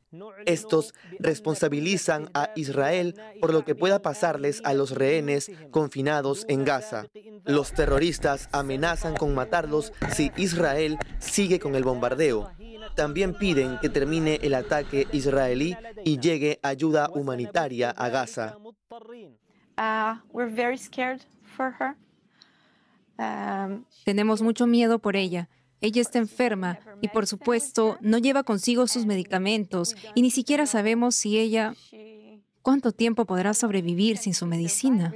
Estos 0.45 0.93
responsabilizan 1.19 2.29
a 2.33 2.49
Israel 2.55 3.15
por 3.41 3.53
lo 3.53 3.65
que 3.65 3.75
pueda 3.75 4.01
pasarles 4.01 4.61
a 4.63 4.73
los 4.73 4.91
rehenes 4.91 5.51
confinados 5.71 6.45
en 6.47 6.65
Gaza. 6.65 7.07
Los 7.45 7.73
terroristas 7.73 8.49
amenazan 8.51 9.15
con 9.15 9.33
matarlos 9.33 9.93
si 10.13 10.31
Israel 10.37 10.97
sigue 11.19 11.59
con 11.59 11.75
el 11.75 11.83
bombardeo. 11.83 12.51
También 12.95 13.33
piden 13.33 13.79
que 13.79 13.89
termine 13.89 14.39
el 14.43 14.53
ataque 14.53 15.07
israelí 15.11 15.75
y 16.03 16.19
llegue 16.19 16.59
ayuda 16.61 17.09
humanitaria 17.13 17.89
a 17.89 18.09
Gaza. 18.09 18.57
Um, 23.17 23.85
Tenemos 24.05 24.41
mucho 24.41 24.67
miedo 24.67 24.99
por 24.99 25.15
ella. 25.15 25.49
Ella 25.83 26.01
está 26.01 26.17
enferma 26.17 26.79
y 27.01 27.09
por 27.09 27.27
supuesto 27.27 27.97
no 27.99 28.17
lleva 28.17 28.43
consigo 28.43 28.87
sus 28.87 29.05
medicamentos 29.05 29.97
y 30.15 30.21
ni 30.21 30.31
siquiera 30.31 30.65
sabemos 30.65 31.13
si 31.13 31.37
ella 31.37 31.75
¿Cuánto 32.63 32.93
tiempo 32.93 33.25
podrá 33.25 33.53
sobrevivir 33.53 34.17
sin 34.17 34.33
su 34.33 34.45
medicina? 34.45 35.13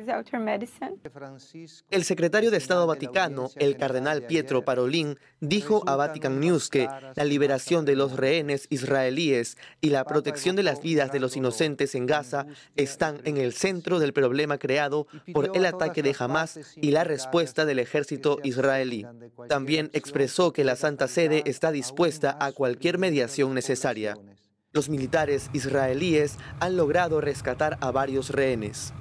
El 1.90 2.04
secretario 2.04 2.52
de 2.52 2.58
Estado 2.58 2.86
Vaticano, 2.86 3.50
el 3.56 3.78
cardenal 3.78 4.24
Pietro 4.24 4.66
Parolin, 4.66 5.18
dijo 5.40 5.82
a 5.88 5.96
Vatican 5.96 6.42
News 6.42 6.68
que 6.68 6.90
la 7.16 7.24
liberación 7.24 7.86
de 7.86 7.96
los 7.96 8.18
rehenes 8.18 8.68
israelíes 8.70 9.58
y 9.80 9.92
la 9.92 10.04
protección 10.04 10.58
de 10.58 10.64
las 10.64 10.82
vidas 10.82 11.14
de 11.14 11.22
los 11.22 11.38
inocentes 11.38 11.96
en 11.96 12.06
Gaza 12.06 12.48
están 12.76 13.22
en 13.24 13.38
el 13.38 13.54
centro 13.54 14.00
del 14.00 14.12
problema 14.12 14.58
creado 14.58 15.08
por 15.34 15.52
el 15.56 15.66
ataque 15.66 16.04
de 16.04 16.14
Hamas 16.20 16.60
y 16.76 16.92
la 16.92 17.06
respuesta 17.06 17.64
del 17.64 17.80
ejército 17.80 18.40
israelí. 18.44 19.06
También 19.48 19.90
expresó 19.94 20.52
que 20.52 20.66
la 20.66 20.76
Santa 20.76 21.08
Sede 21.08 21.44
está 21.46 21.72
dispuesta 21.72 22.38
a 22.42 22.52
cualquier 22.52 22.98
mediación 22.98 23.54
necesaria. 23.54 24.18
Los 24.78 24.90
militares 24.90 25.50
israelíes 25.54 26.38
han 26.60 26.78
logrado 26.78 27.20
rescatar 27.20 27.80
a 27.82 27.90
varios 27.90 28.30
rehenes. 28.30 28.94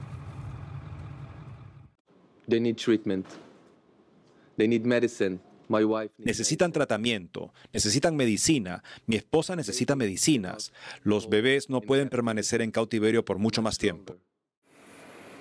Necesitan 6.17 6.73
tratamiento, 6.73 7.53
necesitan 7.75 8.17
medicina. 8.17 8.83
Mi 9.05 9.17
esposa 9.17 9.55
necesita 9.55 9.97
medicinas. 9.97 10.73
Los 11.03 11.29
bebés 11.29 11.69
no 11.69 11.83
pueden 11.83 12.09
permanecer 12.09 12.63
en 12.63 12.71
cautiverio 12.71 13.27
por 13.27 13.37
mucho 13.37 13.61
más 13.61 13.77
tiempo. 13.77 14.17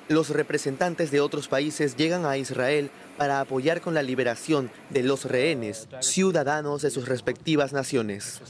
Los 0.10 0.32
representantes 0.32 1.12
de 1.12 1.22
otros 1.22 1.48
países 1.48 1.96
llegan 1.96 2.25
a 2.25 2.38
Israel 2.38 2.92
para 3.17 3.39
apoyar 3.39 3.81
con 3.81 3.93
la 3.93 4.03
liberación 4.03 4.72
de 4.89 5.03
los 5.03 5.25
rehenes, 5.25 5.88
ciudadanos 6.00 6.81
de 6.81 6.91
sus 6.91 7.07
respectivas 7.07 7.74
naciones. 7.74 8.41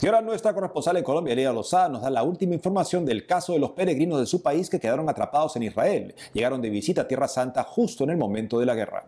Y 0.00 0.06
ahora 0.06 0.20
nuestra 0.20 0.54
corresponsal 0.54 0.96
en 0.96 1.04
Colombia, 1.04 1.32
Elena 1.32 1.52
Lozada, 1.52 1.88
nos 1.88 2.02
da 2.02 2.10
la 2.10 2.22
última 2.22 2.54
información 2.54 3.04
del 3.04 3.26
caso 3.26 3.52
de 3.52 3.58
los 3.58 3.72
peregrinos 3.72 4.20
de 4.20 4.26
su 4.26 4.42
país 4.42 4.70
que 4.70 4.78
quedaron 4.78 5.08
atrapados 5.08 5.56
en 5.56 5.64
Israel. 5.64 6.14
Llegaron 6.32 6.60
de 6.60 6.70
visita 6.70 7.02
a 7.02 7.08
Tierra 7.08 7.28
Santa 7.28 7.64
justo 7.64 8.04
en 8.04 8.10
el 8.10 8.16
momento 8.16 8.58
de 8.58 8.66
la 8.66 8.74
guerra. 8.74 9.06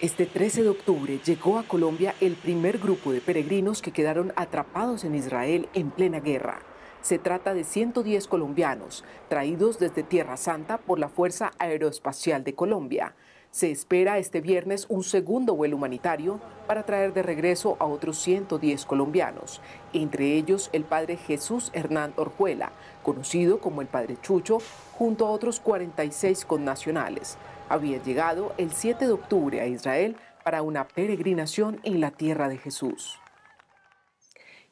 Este 0.00 0.26
13 0.26 0.64
de 0.64 0.68
octubre 0.70 1.20
llegó 1.24 1.58
a 1.58 1.62
Colombia 1.62 2.14
el 2.20 2.34
primer 2.34 2.78
grupo 2.78 3.12
de 3.12 3.20
peregrinos 3.20 3.80
que 3.80 3.92
quedaron 3.92 4.32
atrapados 4.36 5.04
en 5.04 5.14
Israel 5.14 5.68
en 5.72 5.90
plena 5.90 6.20
guerra. 6.20 6.60
Se 7.04 7.18
trata 7.18 7.52
de 7.52 7.64
110 7.64 8.26
colombianos 8.28 9.04
traídos 9.28 9.78
desde 9.78 10.02
Tierra 10.02 10.38
Santa 10.38 10.78
por 10.78 10.98
la 10.98 11.10
Fuerza 11.10 11.50
Aeroespacial 11.58 12.44
de 12.44 12.54
Colombia. 12.54 13.14
Se 13.50 13.70
espera 13.70 14.16
este 14.16 14.40
viernes 14.40 14.86
un 14.88 15.04
segundo 15.04 15.54
vuelo 15.54 15.76
humanitario 15.76 16.40
para 16.66 16.86
traer 16.86 17.12
de 17.12 17.22
regreso 17.22 17.76
a 17.78 17.84
otros 17.84 18.16
110 18.22 18.86
colombianos, 18.86 19.60
entre 19.92 20.32
ellos 20.32 20.70
el 20.72 20.84
padre 20.84 21.18
Jesús 21.18 21.70
Hernán 21.74 22.14
Orjuela, 22.16 22.72
conocido 23.02 23.60
como 23.60 23.82
el 23.82 23.86
padre 23.86 24.16
Chucho, 24.22 24.60
junto 24.96 25.26
a 25.26 25.30
otros 25.30 25.60
46 25.60 26.46
connacionales. 26.46 27.36
Había 27.68 28.02
llegado 28.02 28.54
el 28.56 28.72
7 28.72 29.04
de 29.06 29.12
octubre 29.12 29.60
a 29.60 29.66
Israel 29.66 30.16
para 30.42 30.62
una 30.62 30.88
peregrinación 30.88 31.80
en 31.82 32.00
la 32.00 32.12
tierra 32.12 32.48
de 32.48 32.56
Jesús 32.56 33.20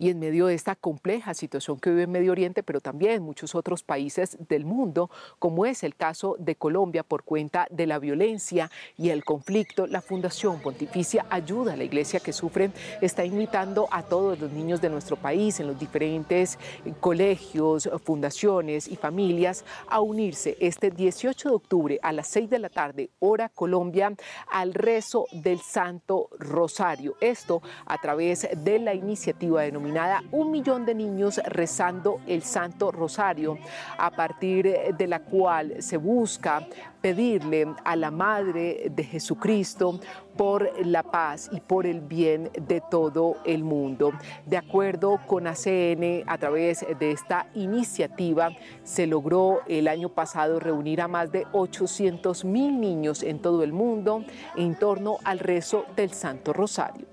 y 0.03 0.11
en 0.11 0.19
medio 0.19 0.47
de 0.47 0.55
esta 0.55 0.75
compleja 0.75 1.33
situación 1.33 1.79
que 1.79 1.91
vive 1.91 2.03
en 2.03 2.11
Medio 2.11 2.33
Oriente, 2.33 2.65
pero 2.65 2.81
también 2.81 3.13
en 3.13 3.23
muchos 3.23 3.55
otros 3.55 3.85
países 3.85 4.37
del 4.49 4.65
mundo, 4.65 5.11
como 5.39 5.65
es 5.65 5.85
el 5.85 5.95
caso 5.95 6.35
de 6.41 6.57
Colombia 6.57 7.05
por 7.05 7.23
cuenta 7.23 7.69
de 7.71 7.87
la 7.87 8.01
violencia 8.01 8.69
y 8.99 9.11
el 9.11 9.25
conflicto, 9.25 9.87
la 9.87 10.01
Fundación 10.01 10.59
Pontificia 10.61 11.25
Ayuda 11.31 11.75
a 11.75 11.77
la 11.77 11.85
Iglesia 11.85 12.19
que 12.19 12.33
sufre 12.33 12.73
está 13.01 13.25
invitando 13.25 13.87
a 13.93 14.03
todos 14.03 14.41
los 14.41 14.51
niños 14.51 14.81
de 14.81 14.91
nuestro 14.91 15.15
país 15.15 15.61
en 15.61 15.69
los 15.69 15.79
diferentes 15.79 16.59
colegios, 16.99 17.89
fundaciones 18.05 18.89
y 18.89 18.97
familias 18.97 19.65
a 19.87 20.01
unirse 20.01 20.57
este 20.59 20.91
18 20.91 21.49
de 21.49 21.55
octubre 21.55 22.01
a 22.03 22.11
las 22.11 22.27
6 22.27 22.51
de 22.51 22.59
la 22.59 22.71
tarde, 22.71 23.11
hora 23.21 23.51
Colombia, 23.51 24.13
al 24.51 24.75
rezo 24.75 25.27
del 25.31 25.61
Santo 25.61 26.29
Rosario. 26.41 27.15
Esto 27.21 27.63
a 27.87 27.99
través 27.99 28.49
de 28.65 28.81
la 28.81 28.95
iniciativa 28.95 29.63
denominada 29.93 30.23
un 30.33 30.51
millón 30.51 30.87
de 30.87 30.95
niños 30.95 31.41
rezando 31.45 32.21
el 32.27 32.43
Santo 32.43 32.91
Rosario, 32.91 33.59
a 33.99 34.11
partir 34.11 34.95
de 34.97 35.07
la 35.07 35.21
cual 35.21 35.83
se 35.83 35.97
busca 35.97 36.67
pedirle 37.01 37.75
a 37.85 37.97
la 37.97 38.11
Madre 38.11 38.91
de 38.95 39.05
Jesucristo 39.05 40.01
por 40.37 40.71
la 40.87 41.03
paz 41.03 41.51
y 41.53 41.61
por 41.61 41.85
el 41.85 42.01
bien 42.01 42.51
de 42.55 42.81
todo 42.81 43.37
el 43.45 43.65
mundo. 43.65 44.13
De 44.47 44.57
acuerdo 44.57 45.21
con 45.27 45.47
ACN, 45.47 46.25
a 46.27 46.39
través 46.39 46.87
de 46.99 47.11
esta 47.11 47.49
iniciativa 47.55 48.51
se 48.85 49.07
logró 49.07 49.61
el 49.67 49.89
año 49.89 50.09
pasado 50.09 50.59
reunir 50.59 51.01
a 51.01 51.09
más 51.09 51.33
de 51.33 51.47
800 51.53 52.45
mil 52.45 52.81
niños 52.81 53.23
en 53.23 53.41
todo 53.41 53.63
el 53.63 53.73
mundo 53.73 54.25
en 54.57 54.75
torno 54.77 55.19
al 55.25 55.39
rezo 55.39 55.85
del 55.97 56.13
Santo 56.13 56.53
Rosario 56.53 57.12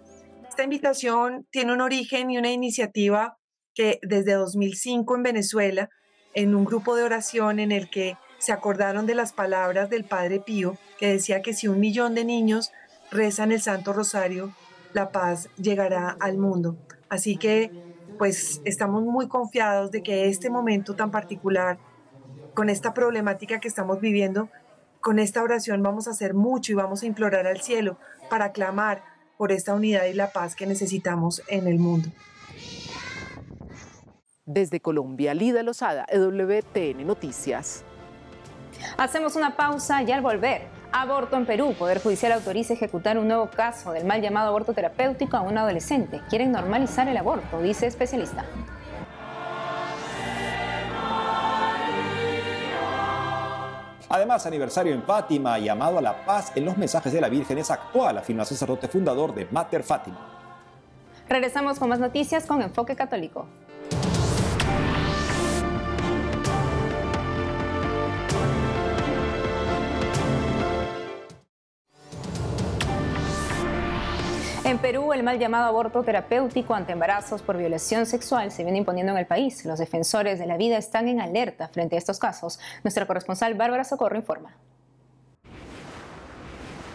esta 0.59 0.65
invitación 0.65 1.47
tiene 1.51 1.71
un 1.71 1.79
origen 1.79 2.29
y 2.29 2.37
una 2.37 2.51
iniciativa 2.51 3.37
que 3.73 3.97
desde 4.01 4.33
2005 4.33 5.15
en 5.15 5.23
Venezuela, 5.23 5.89
en 6.33 6.53
un 6.53 6.65
grupo 6.65 6.97
de 6.97 7.03
oración 7.03 7.59
en 7.59 7.71
el 7.71 7.89
que 7.89 8.17
se 8.39 8.51
acordaron 8.51 9.05
de 9.05 9.15
las 9.15 9.31
palabras 9.31 9.89
del 9.89 10.03
Padre 10.03 10.41
Pío, 10.41 10.77
que 10.97 11.07
decía 11.07 11.41
que 11.41 11.53
si 11.53 11.69
un 11.69 11.79
millón 11.79 12.13
de 12.13 12.25
niños 12.25 12.73
rezan 13.09 13.53
el 13.53 13.61
Santo 13.61 13.93
Rosario, 13.93 14.53
la 14.91 15.13
paz 15.13 15.47
llegará 15.55 16.17
al 16.19 16.37
mundo. 16.37 16.75
Así 17.07 17.37
que, 17.37 17.71
pues, 18.17 18.61
estamos 18.65 19.03
muy 19.03 19.29
confiados 19.29 19.91
de 19.91 20.03
que 20.03 20.27
este 20.27 20.49
momento 20.49 20.93
tan 20.93 21.09
particular, 21.09 21.79
con 22.53 22.69
esta 22.69 22.93
problemática 22.93 23.61
que 23.61 23.69
estamos 23.69 24.01
viviendo, 24.01 24.49
con 24.99 25.19
esta 25.19 25.41
oración 25.41 25.81
vamos 25.81 26.09
a 26.09 26.11
hacer 26.11 26.33
mucho 26.33 26.73
y 26.73 26.75
vamos 26.75 27.03
a 27.03 27.05
implorar 27.05 27.47
al 27.47 27.61
cielo 27.61 27.97
para 28.29 28.51
clamar 28.51 29.08
por 29.39 29.53
esta 29.53 29.73
unidad 29.73 30.03
y 30.03 30.13
la 30.13 30.33
paz 30.33 30.53
que 30.53 30.65
necesitamos 30.65 31.41
en 31.47 31.65
el 31.65 31.79
mundo. 31.79 32.09
Desde 34.45 34.81
Colombia, 34.81 35.33
Lida 35.33 35.63
Lozada, 35.63 36.05
EWTN 36.09 37.07
Noticias. 37.07 37.85
Hacemos 38.97 39.37
una 39.37 39.55
pausa 39.55 40.03
y 40.03 40.11
al 40.11 40.19
volver, 40.19 40.63
aborto 40.91 41.37
en 41.37 41.45
Perú. 41.45 41.73
Poder 41.79 42.01
Judicial 42.01 42.33
autoriza 42.33 42.73
ejecutar 42.73 43.17
un 43.17 43.29
nuevo 43.29 43.49
caso 43.49 43.93
del 43.93 44.03
mal 44.03 44.21
llamado 44.21 44.49
aborto 44.49 44.73
terapéutico 44.73 45.37
a 45.37 45.41
un 45.41 45.57
adolescente. 45.57 46.19
Quieren 46.29 46.51
normalizar 46.51 47.07
el 47.07 47.15
aborto, 47.15 47.61
dice 47.61 47.87
especialista. 47.87 48.43
Además, 54.09 54.47
aniversario 54.47 54.93
en 54.93 55.03
Fátima, 55.03 55.59
llamado 55.59 55.99
a 55.99 56.01
la 56.01 56.25
paz 56.25 56.51
en 56.55 56.65
los 56.65 56.75
mensajes 56.77 57.13
de 57.13 57.21
la 57.21 57.29
Virgen 57.29 57.59
es 57.59 57.69
actual, 57.69 58.17
afirma 58.17 58.43
sacerdote 58.43 58.87
fundador 58.87 59.35
de 59.35 59.47
Mater 59.51 59.83
Fátima. 59.83 60.17
Regresamos 61.29 61.77
con 61.77 61.89
más 61.89 61.99
noticias 61.99 62.47
con 62.47 62.59
Enfoque 62.63 62.95
Católico. 62.95 63.45
En 74.79 74.83
Perú, 74.83 75.11
el 75.11 75.23
mal 75.23 75.37
llamado 75.37 75.65
aborto 75.65 76.03
terapéutico 76.03 76.73
ante 76.73 76.93
embarazos 76.93 77.41
por 77.41 77.57
violación 77.57 78.05
sexual 78.05 78.49
se 78.49 78.63
viene 78.63 78.77
imponiendo 78.77 79.11
en 79.11 79.17
el 79.17 79.27
país. 79.27 79.65
Los 79.65 79.77
defensores 79.77 80.39
de 80.39 80.45
la 80.45 80.55
vida 80.55 80.77
están 80.77 81.09
en 81.09 81.19
alerta 81.19 81.67
frente 81.67 81.97
a 81.97 81.99
estos 81.99 82.17
casos. 82.17 82.61
Nuestra 82.85 83.05
corresponsal 83.05 83.55
Bárbara 83.55 83.83
Socorro 83.83 84.15
informa. 84.15 84.55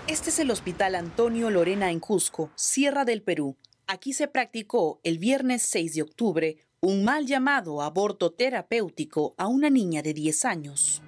Este 0.07 0.31
es 0.31 0.39
el 0.39 0.51
Hospital 0.51 0.95
Antonio 0.95 1.51
Lorena 1.51 1.91
en 1.91 2.01
Cusco, 2.01 2.49
Sierra 2.55 3.05
del 3.05 3.21
Perú. 3.21 3.55
Aquí 3.87 4.15
se 4.15 4.29
practicó 4.29 4.99
el 5.03 5.19
viernes 5.19 5.61
6 5.65 5.95
de 5.95 6.03
octubre 6.03 6.57
un 6.81 7.05
mal 7.05 7.27
llamado 7.27 7.83
aborto 7.83 8.33
terapéutico 8.33 9.35
a 9.37 9.47
una 9.47 9.69
niña 9.69 10.01
de 10.01 10.15
10 10.15 10.45
años. 10.47 11.03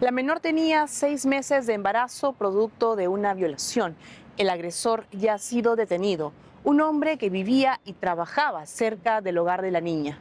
La 0.00 0.12
menor 0.12 0.40
tenía 0.40 0.86
seis 0.86 1.26
meses 1.26 1.66
de 1.66 1.74
embarazo 1.74 2.32
producto 2.32 2.96
de 2.96 3.06
una 3.06 3.34
violación. 3.34 3.96
El 4.40 4.48
agresor 4.48 5.06
ya 5.12 5.34
ha 5.34 5.38
sido 5.38 5.76
detenido, 5.76 6.32
un 6.64 6.80
hombre 6.80 7.18
que 7.18 7.28
vivía 7.28 7.78
y 7.84 7.92
trabajaba 7.92 8.64
cerca 8.64 9.20
del 9.20 9.36
hogar 9.36 9.60
de 9.60 9.70
la 9.70 9.82
niña. 9.82 10.18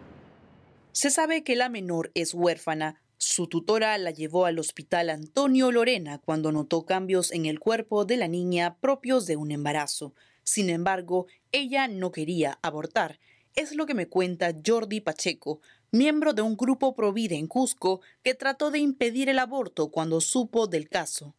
Se 0.92 1.10
sabe 1.10 1.46
que 1.46 1.56
la 1.56 1.70
menor 1.70 2.12
es 2.16 2.34
huérfana. 2.34 3.02
Su 3.16 3.48
tutora 3.48 3.98
la 3.98 4.12
llevó 4.12 4.46
al 4.46 4.60
hospital 4.60 5.10
Antonio 5.10 5.72
Lorena 5.72 6.18
cuando 6.18 6.52
notó 6.52 6.86
cambios 6.86 7.32
en 7.32 7.46
el 7.46 7.62
cuerpo 7.62 8.04
de 8.04 8.18
la 8.18 8.28
niña 8.28 8.76
propios 8.82 9.26
de 9.26 9.38
un 9.38 9.52
embarazo. 9.52 10.14
Sin 10.44 10.70
embargo, 10.70 11.28
ella 11.54 11.88
no 11.88 12.12
quería 12.12 12.60
abortar. 12.62 13.22
Es 13.56 13.74
lo 13.74 13.86
que 13.86 13.94
me 13.94 14.10
cuenta 14.10 14.54
Jordi 14.68 15.00
Pacheco, 15.00 15.62
miembro 15.94 16.34
de 16.34 16.42
un 16.42 16.58
grupo 16.58 16.94
Provida 16.94 17.36
en 17.36 17.48
Cusco 17.48 18.02
que 18.22 18.34
trató 18.34 18.70
de 18.70 18.80
impedir 18.80 19.30
el 19.30 19.40
aborto 19.40 19.92
cuando 19.92 20.20
supo 20.20 20.68
del 20.68 20.90
caso. 20.90 21.36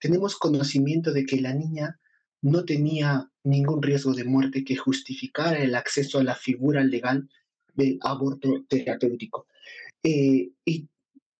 Tenemos 0.00 0.34
conocimiento 0.34 1.12
de 1.12 1.24
que 1.24 1.40
la 1.40 1.54
niña 1.54 2.00
no 2.42 2.64
tenía 2.64 3.30
ningún 3.44 3.82
riesgo 3.82 4.12
de 4.14 4.24
muerte 4.24 4.64
que 4.64 4.76
justificara 4.76 5.58
el 5.58 5.74
acceso 5.74 6.18
a 6.18 6.24
la 6.24 6.34
figura 6.34 6.82
legal 6.84 7.28
del 7.74 7.98
aborto 8.02 8.64
terapéutico. 8.68 9.46
Eh, 10.02 10.50
y 10.64 10.88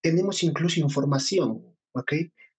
tenemos 0.01 0.43
incluso 0.43 0.79
información 0.79 1.63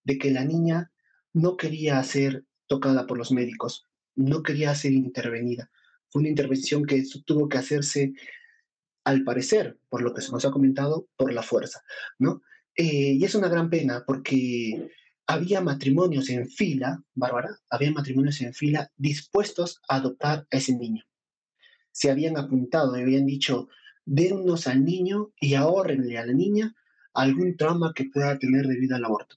de 0.03 0.17
que 0.17 0.31
la 0.31 0.43
niña 0.43 0.91
no 1.33 1.55
quería 1.55 2.03
ser 2.03 2.43
tocada 2.67 3.07
por 3.07 3.17
los 3.17 3.31
médicos, 3.31 3.85
no 4.15 4.43
quería 4.43 4.75
ser 4.75 4.91
intervenida. 4.91 5.69
Fue 6.09 6.21
una 6.21 6.29
intervención 6.29 6.85
que 6.85 7.03
tuvo 7.25 7.47
que 7.47 7.57
hacerse 7.57 8.13
al 9.05 9.23
parecer, 9.23 9.79
por 9.89 10.01
lo 10.01 10.13
que 10.13 10.21
se 10.21 10.31
nos 10.31 10.45
ha 10.45 10.51
comentado, 10.51 11.07
por 11.15 11.31
la 11.33 11.43
fuerza, 11.43 11.81
¿no? 12.17 12.41
Eh, 12.75 13.13
y 13.13 13.23
es 13.23 13.35
una 13.35 13.49
gran 13.49 13.69
pena 13.69 14.03
porque 14.05 14.89
había 15.29 15.61
matrimonios 15.61 16.27
en 16.31 16.49
fila, 16.49 17.03
Bárbara, 17.13 17.59
había 17.69 17.91
matrimonios 17.91 18.41
en 18.41 18.51
fila 18.51 18.91
dispuestos 18.97 19.79
a 19.87 19.97
adoptar 19.97 20.47
a 20.49 20.57
ese 20.57 20.75
niño. 20.75 21.03
Se 21.91 22.09
habían 22.09 22.35
apuntado 22.35 22.97
y 22.97 23.01
habían 23.03 23.27
dicho, 23.27 23.69
dennos 24.05 24.65
al 24.65 24.83
niño 24.83 25.31
y 25.39 25.53
ahorrenle 25.53 26.17
a 26.17 26.25
la 26.25 26.33
niña 26.33 26.73
algún 27.13 27.57
trauma 27.57 27.93
que 27.95 28.05
pueda 28.05 28.39
tener 28.39 28.65
debido 28.65 28.95
al 28.95 29.05
aborto. 29.05 29.35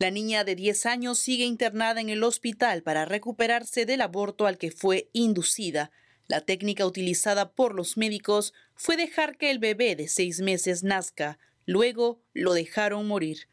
La 0.00 0.10
niña 0.10 0.42
de 0.42 0.56
10 0.56 0.86
años 0.86 1.20
sigue 1.20 1.44
internada 1.44 2.00
en 2.00 2.08
el 2.08 2.24
hospital 2.24 2.82
para 2.82 3.04
recuperarse 3.04 3.86
del 3.86 4.00
aborto 4.00 4.44
al 4.44 4.58
que 4.58 4.72
fue 4.72 5.08
inducida. 5.12 5.92
La 6.26 6.40
técnica 6.40 6.84
utilizada 6.84 7.52
por 7.52 7.76
los 7.76 7.96
médicos 7.96 8.54
fue 8.74 8.96
dejar 8.96 9.38
que 9.38 9.52
el 9.52 9.60
bebé 9.60 9.94
de 9.94 10.08
seis 10.08 10.40
meses 10.40 10.82
nazca, 10.82 11.38
luego 11.64 12.20
lo 12.34 12.54
dejaron 12.54 13.06
morir. 13.06 13.46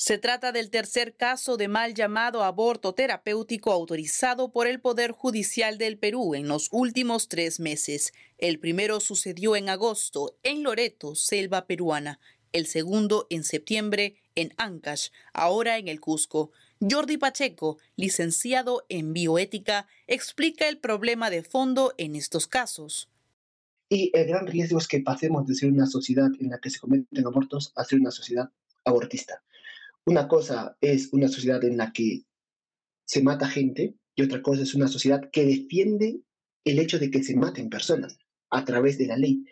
Se 0.00 0.16
trata 0.16 0.52
del 0.52 0.70
tercer 0.70 1.16
caso 1.16 1.56
de 1.56 1.66
mal 1.66 1.92
llamado 1.92 2.44
aborto 2.44 2.94
terapéutico 2.94 3.72
autorizado 3.72 4.52
por 4.52 4.68
el 4.68 4.80
Poder 4.80 5.10
Judicial 5.10 5.76
del 5.76 5.98
Perú 5.98 6.36
en 6.36 6.46
los 6.46 6.68
últimos 6.70 7.26
tres 7.26 7.58
meses. 7.58 8.12
El 8.38 8.60
primero 8.60 9.00
sucedió 9.00 9.56
en 9.56 9.68
agosto 9.68 10.38
en 10.44 10.62
Loreto, 10.62 11.16
selva 11.16 11.66
peruana. 11.66 12.20
El 12.52 12.68
segundo 12.68 13.26
en 13.28 13.42
septiembre 13.42 14.14
en 14.36 14.54
Ancash, 14.56 15.08
ahora 15.32 15.78
en 15.78 15.88
el 15.88 15.98
Cusco. 15.98 16.52
Jordi 16.80 17.16
Pacheco, 17.16 17.78
licenciado 17.96 18.86
en 18.88 19.12
bioética, 19.12 19.88
explica 20.06 20.68
el 20.68 20.78
problema 20.78 21.28
de 21.28 21.42
fondo 21.42 21.92
en 21.98 22.14
estos 22.14 22.46
casos. 22.46 23.10
Y 23.88 24.12
el 24.14 24.28
gran 24.28 24.46
riesgo 24.46 24.78
es 24.78 24.86
que 24.86 25.00
pasemos 25.00 25.44
de 25.48 25.56
ser 25.56 25.72
una 25.72 25.86
sociedad 25.86 26.30
en 26.38 26.50
la 26.50 26.60
que 26.60 26.70
se 26.70 26.78
cometen 26.78 27.26
abortos 27.26 27.72
a 27.74 27.84
ser 27.84 27.98
una 27.98 28.12
sociedad 28.12 28.48
abortista. 28.84 29.42
Una 30.08 30.26
cosa 30.26 30.74
es 30.80 31.12
una 31.12 31.28
sociedad 31.28 31.62
en 31.64 31.76
la 31.76 31.92
que 31.92 32.22
se 33.06 33.22
mata 33.22 33.46
gente 33.46 33.94
y 34.16 34.22
otra 34.22 34.40
cosa 34.40 34.62
es 34.62 34.74
una 34.74 34.88
sociedad 34.88 35.20
que 35.30 35.44
defiende 35.44 36.22
el 36.64 36.78
hecho 36.78 36.98
de 36.98 37.10
que 37.10 37.22
se 37.22 37.36
maten 37.36 37.68
personas 37.68 38.16
a 38.50 38.64
través 38.64 38.96
de 38.96 39.06
la 39.06 39.18
ley. 39.18 39.44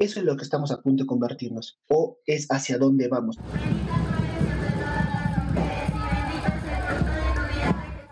Eso 0.00 0.20
es 0.20 0.24
lo 0.24 0.34
que 0.38 0.44
estamos 0.44 0.72
a 0.72 0.80
punto 0.80 1.04
de 1.04 1.08
convertirnos 1.08 1.78
o 1.90 2.20
es 2.24 2.46
hacia 2.48 2.78
dónde 2.78 3.08
vamos. 3.08 3.36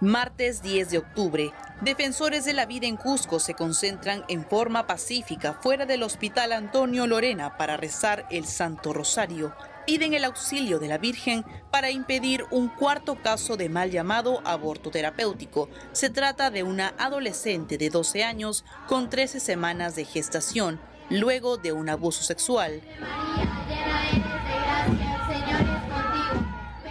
Martes 0.02 0.62
10 0.62 0.90
de 0.90 0.98
octubre, 0.98 1.50
defensores 1.80 2.44
de 2.44 2.52
la 2.52 2.66
vida 2.66 2.86
en 2.86 2.98
Cusco 2.98 3.40
se 3.40 3.54
concentran 3.54 4.22
en 4.28 4.44
forma 4.44 4.86
pacífica 4.86 5.54
fuera 5.54 5.86
del 5.86 6.02
Hospital 6.02 6.52
Antonio 6.52 7.06
Lorena 7.06 7.56
para 7.56 7.78
rezar 7.78 8.26
el 8.30 8.44
Santo 8.44 8.92
Rosario. 8.92 9.54
Piden 9.86 10.14
el 10.14 10.24
auxilio 10.24 10.80
de 10.80 10.88
la 10.88 10.98
Virgen 10.98 11.44
para 11.70 11.92
impedir 11.92 12.42
un 12.50 12.68
cuarto 12.68 13.22
caso 13.22 13.56
de 13.56 13.68
mal 13.68 13.92
llamado 13.92 14.40
aborto 14.44 14.90
terapéutico. 14.90 15.70
Se 15.92 16.10
trata 16.10 16.50
de 16.50 16.64
una 16.64 16.88
adolescente 16.98 17.78
de 17.78 17.88
12 17.88 18.24
años 18.24 18.64
con 18.88 19.08
13 19.08 19.38
semanas 19.38 19.94
de 19.94 20.04
gestación, 20.04 20.80
luego 21.08 21.56
de 21.56 21.70
un 21.70 21.88
abuso 21.88 22.24
sexual. 22.24 22.82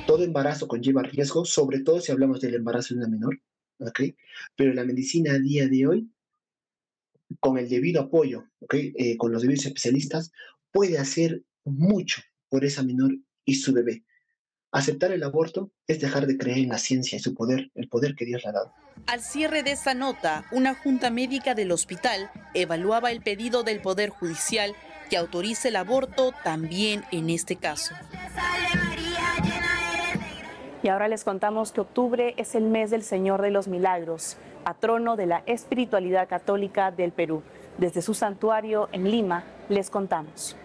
todo 0.07 0.23
embarazo 0.23 0.67
conlleva 0.67 1.01
riesgo, 1.01 1.43
sobre 1.43 1.81
todo 1.81 1.99
si 1.99 2.11
hablamos 2.13 2.39
del 2.39 2.53
embarazo 2.53 2.93
de 2.93 2.99
una 2.99 3.09
menor, 3.09 3.41
¿ok? 3.79 4.01
Pero 4.55 4.73
la 4.73 4.85
medicina 4.85 5.33
a 5.33 5.39
día 5.39 5.67
de 5.67 5.87
hoy, 5.87 6.09
con 7.41 7.57
el 7.57 7.67
debido 7.67 8.01
apoyo, 8.01 8.45
¿ok? 8.59 8.75
Eh, 8.75 9.17
con 9.17 9.33
los 9.33 9.41
debidos 9.41 9.65
especialistas, 9.65 10.31
puede 10.71 10.97
hacer 10.99 11.43
mucho 11.65 12.21
por 12.49 12.65
esa 12.65 12.83
menor 12.83 13.11
y 13.45 13.55
su 13.55 13.73
bebé. 13.73 14.03
Aceptar 14.71 15.11
el 15.11 15.23
aborto 15.23 15.71
es 15.87 16.01
dejar 16.01 16.27
de 16.27 16.37
creer 16.37 16.57
en 16.57 16.69
la 16.69 16.77
ciencia 16.77 17.15
y 17.15 17.19
su 17.19 17.33
poder, 17.33 17.71
el 17.75 17.87
poder 17.87 18.13
que 18.15 18.25
Dios 18.25 18.43
le 18.43 18.49
ha 18.49 18.53
dado. 18.53 18.73
Al 19.07 19.21
cierre 19.21 19.63
de 19.63 19.71
esta 19.71 19.93
nota, 19.93 20.45
una 20.51 20.75
junta 20.75 21.09
médica 21.09 21.55
del 21.55 21.71
hospital 21.71 22.29
evaluaba 22.53 23.11
el 23.11 23.21
pedido 23.21 23.63
del 23.63 23.81
Poder 23.81 24.09
Judicial 24.09 24.75
que 25.09 25.17
autorice 25.17 25.69
el 25.69 25.75
aborto 25.75 26.33
también 26.43 27.03
en 27.11 27.29
este 27.29 27.55
caso. 27.55 27.93
Y 30.83 30.87
ahora 30.89 31.07
les 31.07 31.23
contamos 31.23 31.71
que 31.71 31.81
octubre 31.81 32.33
es 32.37 32.53
el 32.53 32.65
mes 32.65 32.91
del 32.91 33.03
Señor 33.03 33.41
de 33.41 33.51
los 33.51 33.67
Milagros, 33.67 34.37
patrono 34.63 35.15
de 35.15 35.25
la 35.25 35.43
espiritualidad 35.45 36.27
católica 36.27 36.91
del 36.91 37.11
Perú. 37.11 37.43
Desde 37.77 38.01
su 38.01 38.13
santuario 38.13 38.89
en 38.91 39.09
Lima 39.09 39.45
les 39.69 39.89
contamos. 39.89 40.57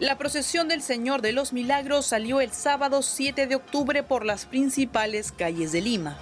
La 0.00 0.16
procesión 0.16 0.68
del 0.68 0.80
Señor 0.80 1.22
de 1.22 1.32
los 1.32 1.52
Milagros 1.52 2.06
salió 2.06 2.40
el 2.40 2.52
sábado 2.52 3.02
7 3.02 3.48
de 3.48 3.56
octubre 3.56 4.04
por 4.04 4.24
las 4.24 4.46
principales 4.46 5.32
calles 5.32 5.72
de 5.72 5.80
Lima. 5.80 6.16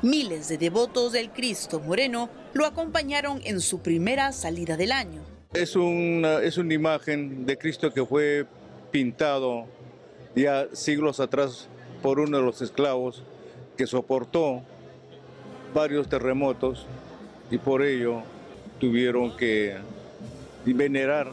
Miles 0.00 0.48
de 0.48 0.56
devotos 0.56 1.12
del 1.12 1.28
Cristo 1.28 1.78
Moreno 1.78 2.30
lo 2.54 2.64
acompañaron 2.64 3.42
en 3.44 3.60
su 3.60 3.80
primera 3.80 4.32
salida 4.32 4.78
del 4.78 4.92
año. 4.92 5.20
Es 5.52 5.76
una, 5.76 6.40
es 6.40 6.56
una 6.56 6.72
imagen 6.72 7.44
de 7.44 7.58
Cristo 7.58 7.92
que 7.92 8.06
fue 8.06 8.46
pintado 8.90 9.66
ya 10.34 10.68
siglos 10.72 11.20
atrás 11.20 11.68
por 12.02 12.18
uno 12.18 12.38
de 12.38 12.44
los 12.44 12.62
esclavos 12.62 13.24
que 13.76 13.86
soportó 13.86 14.62
varios 15.74 16.08
terremotos 16.08 16.86
y 17.50 17.58
por 17.58 17.82
ello 17.82 18.22
tuvieron 18.78 19.36
que 19.36 19.76
venerar 20.64 21.32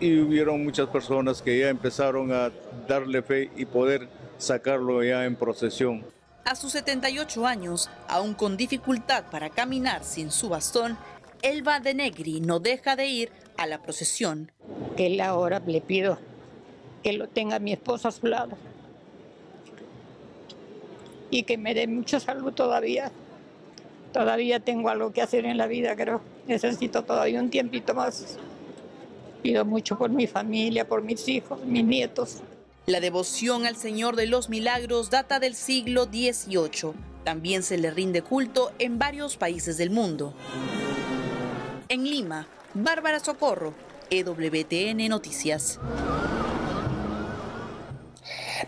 y 0.00 0.18
hubieron 0.20 0.64
muchas 0.64 0.88
personas 0.88 1.42
que 1.42 1.58
ya 1.58 1.68
empezaron 1.68 2.32
a 2.32 2.50
darle 2.88 3.22
fe 3.22 3.50
y 3.56 3.64
poder 3.64 4.08
sacarlo 4.38 5.02
ya 5.04 5.24
en 5.24 5.36
procesión. 5.36 6.04
A 6.44 6.56
sus 6.56 6.72
78 6.72 7.46
años, 7.46 7.88
aún 8.08 8.34
con 8.34 8.56
dificultad 8.56 9.24
para 9.30 9.50
caminar 9.50 10.02
sin 10.02 10.32
su 10.32 10.48
bastón, 10.48 10.98
Elba 11.40 11.78
de 11.78 11.94
Negri 11.94 12.40
no 12.40 12.58
deja 12.58 12.96
de 12.96 13.06
ir 13.06 13.30
a 13.56 13.66
la 13.66 13.80
procesión. 13.80 14.50
Que 14.96 15.22
ahora 15.22 15.62
le 15.64 15.80
pido 15.80 16.18
que 17.02 17.12
lo 17.12 17.28
tenga 17.28 17.58
mi 17.58 17.72
esposo 17.72 18.08
a 18.08 18.12
su 18.12 18.26
lado 18.26 18.56
y 21.30 21.44
que 21.44 21.56
me 21.56 21.74
dé 21.74 21.86
mucha 21.86 22.20
salud 22.20 22.52
todavía. 22.52 23.10
Todavía 24.12 24.60
tengo 24.60 24.90
algo 24.90 25.12
que 25.12 25.22
hacer 25.22 25.46
en 25.46 25.56
la 25.56 25.66
vida, 25.66 25.96
creo. 25.96 26.20
Necesito 26.46 27.02
todavía 27.02 27.40
un 27.40 27.50
tiempito 27.50 27.94
más. 27.94 28.38
Pido 29.42 29.64
mucho 29.64 29.96
por 29.96 30.10
mi 30.10 30.26
familia, 30.26 30.86
por 30.86 31.02
mis 31.02 31.26
hijos, 31.28 31.64
mis 31.64 31.84
nietos. 31.84 32.38
La 32.86 33.00
devoción 33.00 33.64
al 33.64 33.76
Señor 33.76 34.16
de 34.16 34.26
los 34.26 34.48
Milagros 34.48 35.08
data 35.08 35.40
del 35.40 35.54
siglo 35.54 36.04
XVIII. 36.04 36.92
También 37.24 37.62
se 37.62 37.78
le 37.78 37.90
rinde 37.90 38.22
culto 38.22 38.72
en 38.78 38.98
varios 38.98 39.36
países 39.36 39.78
del 39.78 39.90
mundo. 39.90 40.34
En 41.88 42.04
Lima, 42.04 42.48
Bárbara 42.74 43.20
Socorro, 43.20 43.72
EWTN 44.10 45.08
Noticias. 45.08 45.78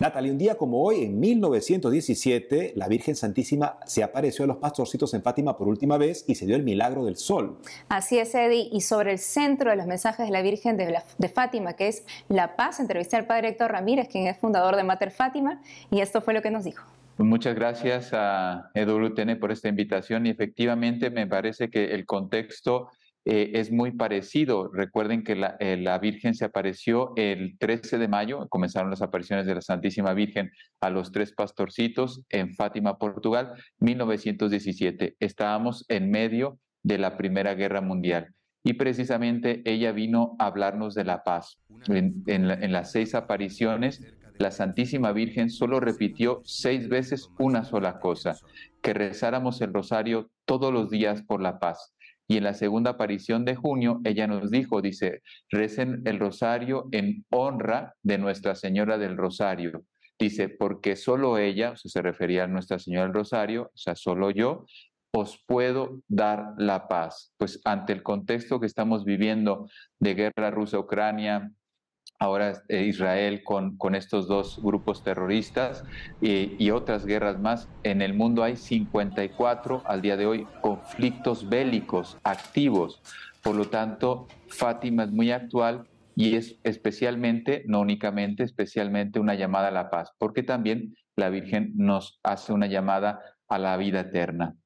Natalie, 0.00 0.30
un 0.30 0.38
día 0.38 0.56
como 0.56 0.82
hoy, 0.82 1.04
en 1.04 1.20
1917, 1.20 2.72
la 2.76 2.88
Virgen 2.88 3.14
Santísima 3.16 3.78
se 3.86 4.02
apareció 4.02 4.44
a 4.44 4.48
los 4.48 4.56
pastorcitos 4.56 5.14
en 5.14 5.22
Fátima 5.22 5.56
por 5.56 5.68
última 5.68 5.98
vez 5.98 6.24
y 6.26 6.34
se 6.34 6.46
dio 6.46 6.56
el 6.56 6.62
milagro 6.62 7.04
del 7.04 7.16
sol. 7.16 7.58
Así 7.88 8.18
es, 8.18 8.34
Eddie. 8.34 8.68
Y 8.72 8.80
sobre 8.80 9.12
el 9.12 9.18
centro 9.18 9.70
de 9.70 9.76
los 9.76 9.86
mensajes 9.86 10.26
de 10.26 10.32
la 10.32 10.42
Virgen 10.42 10.76
de, 10.76 10.98
de 11.18 11.28
Fátima, 11.28 11.74
que 11.74 11.88
es 11.88 12.04
la 12.28 12.56
paz, 12.56 12.80
entrevisté 12.80 13.16
al 13.16 13.26
padre 13.26 13.48
Héctor 13.48 13.72
Ramírez, 13.72 14.08
quien 14.08 14.26
es 14.26 14.36
fundador 14.36 14.76
de 14.76 14.84
Mater 14.84 15.10
Fátima, 15.10 15.60
y 15.90 16.00
esto 16.00 16.20
fue 16.20 16.34
lo 16.34 16.42
que 16.42 16.50
nos 16.50 16.64
dijo. 16.64 16.84
Pues 17.16 17.28
muchas 17.28 17.54
gracias 17.54 18.10
a 18.12 18.70
EWTN 18.74 19.38
por 19.38 19.52
esta 19.52 19.68
invitación 19.68 20.26
y 20.26 20.30
efectivamente 20.30 21.10
me 21.10 21.28
parece 21.28 21.70
que 21.70 21.94
el 21.94 22.06
contexto 22.06 22.88
eh, 23.24 23.52
es 23.54 23.72
muy 23.72 23.92
parecido. 23.92 24.70
Recuerden 24.72 25.24
que 25.24 25.32
eh, 25.60 25.76
la, 25.76 25.98
Virgen 25.98 26.34
se 26.34 26.44
apareció 26.44 27.12
el 27.16 27.56
13 27.58 27.98
de 27.98 28.08
mayo, 28.08 28.48
comenzaron 28.48 28.90
las 28.90 29.02
apariciones 29.02 29.46
de 29.46 29.54
la 29.54 29.60
Santísima 29.60 30.12
Virgen 30.14 30.50
a 30.80 30.90
los 30.90 31.12
tres 31.12 31.32
pastorcitos 31.32 32.22
en 32.28 32.54
Fátima, 32.54 32.98
Portugal, 32.98 33.54
1917. 33.80 35.16
Estábamos 35.20 35.84
en 35.88 36.10
medio 36.10 36.58
de 36.82 36.98
la 36.98 37.16
Primera 37.16 37.54
Guerra 37.54 37.80
Mundial 37.80 38.34
y 38.62 38.74
precisamente 38.74 39.62
ella 39.64 39.92
vino 39.92 40.36
a 40.38 40.46
hablarnos 40.46 40.94
de 40.94 41.04
la 41.04 41.22
paz. 41.22 41.58
en 41.88 42.72
las 42.72 42.92
seis 42.92 43.14
apariciones 43.14 44.00
la 44.38 44.50
Santísima 44.50 45.12
Virgen 45.12 45.48
solo 45.48 45.78
repitió 45.78 46.40
seis 46.44 46.88
veces 46.88 47.30
una 47.38 47.64
sola 47.64 48.00
cosa, 48.00 48.36
que 48.82 48.92
rezáramos 48.92 49.60
el 49.60 49.72
rosario 49.72 50.30
todos 50.44 50.72
los 50.72 50.90
días 50.90 51.22
por 51.22 51.40
la 51.40 51.60
paz. 51.60 51.94
Y 52.26 52.38
en 52.38 52.44
la 52.44 52.54
segunda 52.54 52.92
aparición 52.92 53.44
de 53.44 53.54
junio, 53.54 54.00
ella 54.04 54.26
nos 54.26 54.50
dijo, 54.50 54.80
dice, 54.80 55.22
recen 55.50 56.02
el 56.04 56.18
rosario 56.18 56.88
en 56.92 57.24
honra 57.30 57.94
de 58.02 58.18
Nuestra 58.18 58.54
Señora 58.54 58.96
del 58.96 59.16
Rosario. 59.16 59.84
Dice, 60.18 60.48
porque 60.48 60.96
solo 60.96 61.38
ella, 61.38 61.72
o 61.72 61.76
sea, 61.76 61.90
se 61.90 62.02
refería 62.02 62.44
a 62.44 62.48
Nuestra 62.48 62.78
Señora 62.78 63.04
del 63.04 63.14
Rosario, 63.14 63.64
o 63.64 63.76
sea, 63.76 63.94
solo 63.94 64.30
yo, 64.30 64.64
os 65.12 65.42
puedo 65.46 66.00
dar 66.08 66.54
la 66.58 66.88
paz. 66.88 67.32
Pues 67.36 67.60
ante 67.64 67.92
el 67.92 68.02
contexto 68.02 68.58
que 68.58 68.66
estamos 68.66 69.04
viviendo 69.04 69.68
de 70.00 70.14
guerra 70.14 70.50
rusa-Ucrania, 70.50 71.50
ahora 72.24 72.62
eh, 72.68 72.84
Israel 72.84 73.42
con, 73.44 73.76
con, 73.76 73.94
estos 73.94 74.26
dos 74.26 74.58
grupos 74.62 75.04
terroristas 75.04 75.84
y, 76.20 76.70
otras 76.70 77.04
guerras 77.04 77.38
más. 77.38 77.68
En 77.82 78.02
el 78.02 78.14
mundo 78.14 78.42
hay 78.42 78.56
54 78.56 79.82
al 79.84 80.00
día 80.00 80.16
de 80.16 80.26
hoy 80.26 80.46
conflictos 80.60 81.48
bélicos 81.48 82.18
activos. 82.24 83.02
Por 83.42 83.54
lo 83.54 83.66
tanto, 83.66 84.26
Fátima 84.48 85.04
es 85.04 85.12
muy 85.12 85.30
actual 85.30 85.86
y 86.16 86.36
es 86.36 86.58
especialmente, 86.64 87.62
no 87.66 87.80
únicamente, 87.80 88.42
especialmente 88.42 89.20
una 89.20 89.34
llamada 89.34 89.68
a 89.68 89.72
la 89.72 89.90
paz, 89.90 90.12
porque 90.18 90.42
también 90.42 90.96
la 91.16 91.28
Virgen 91.28 91.72
nos 91.76 92.18
hace 92.22 92.52
una 92.52 92.66
llamada 92.66 93.20
a 93.48 93.58
la 93.58 93.76
vida 93.76 94.00
eterna. 94.00 94.56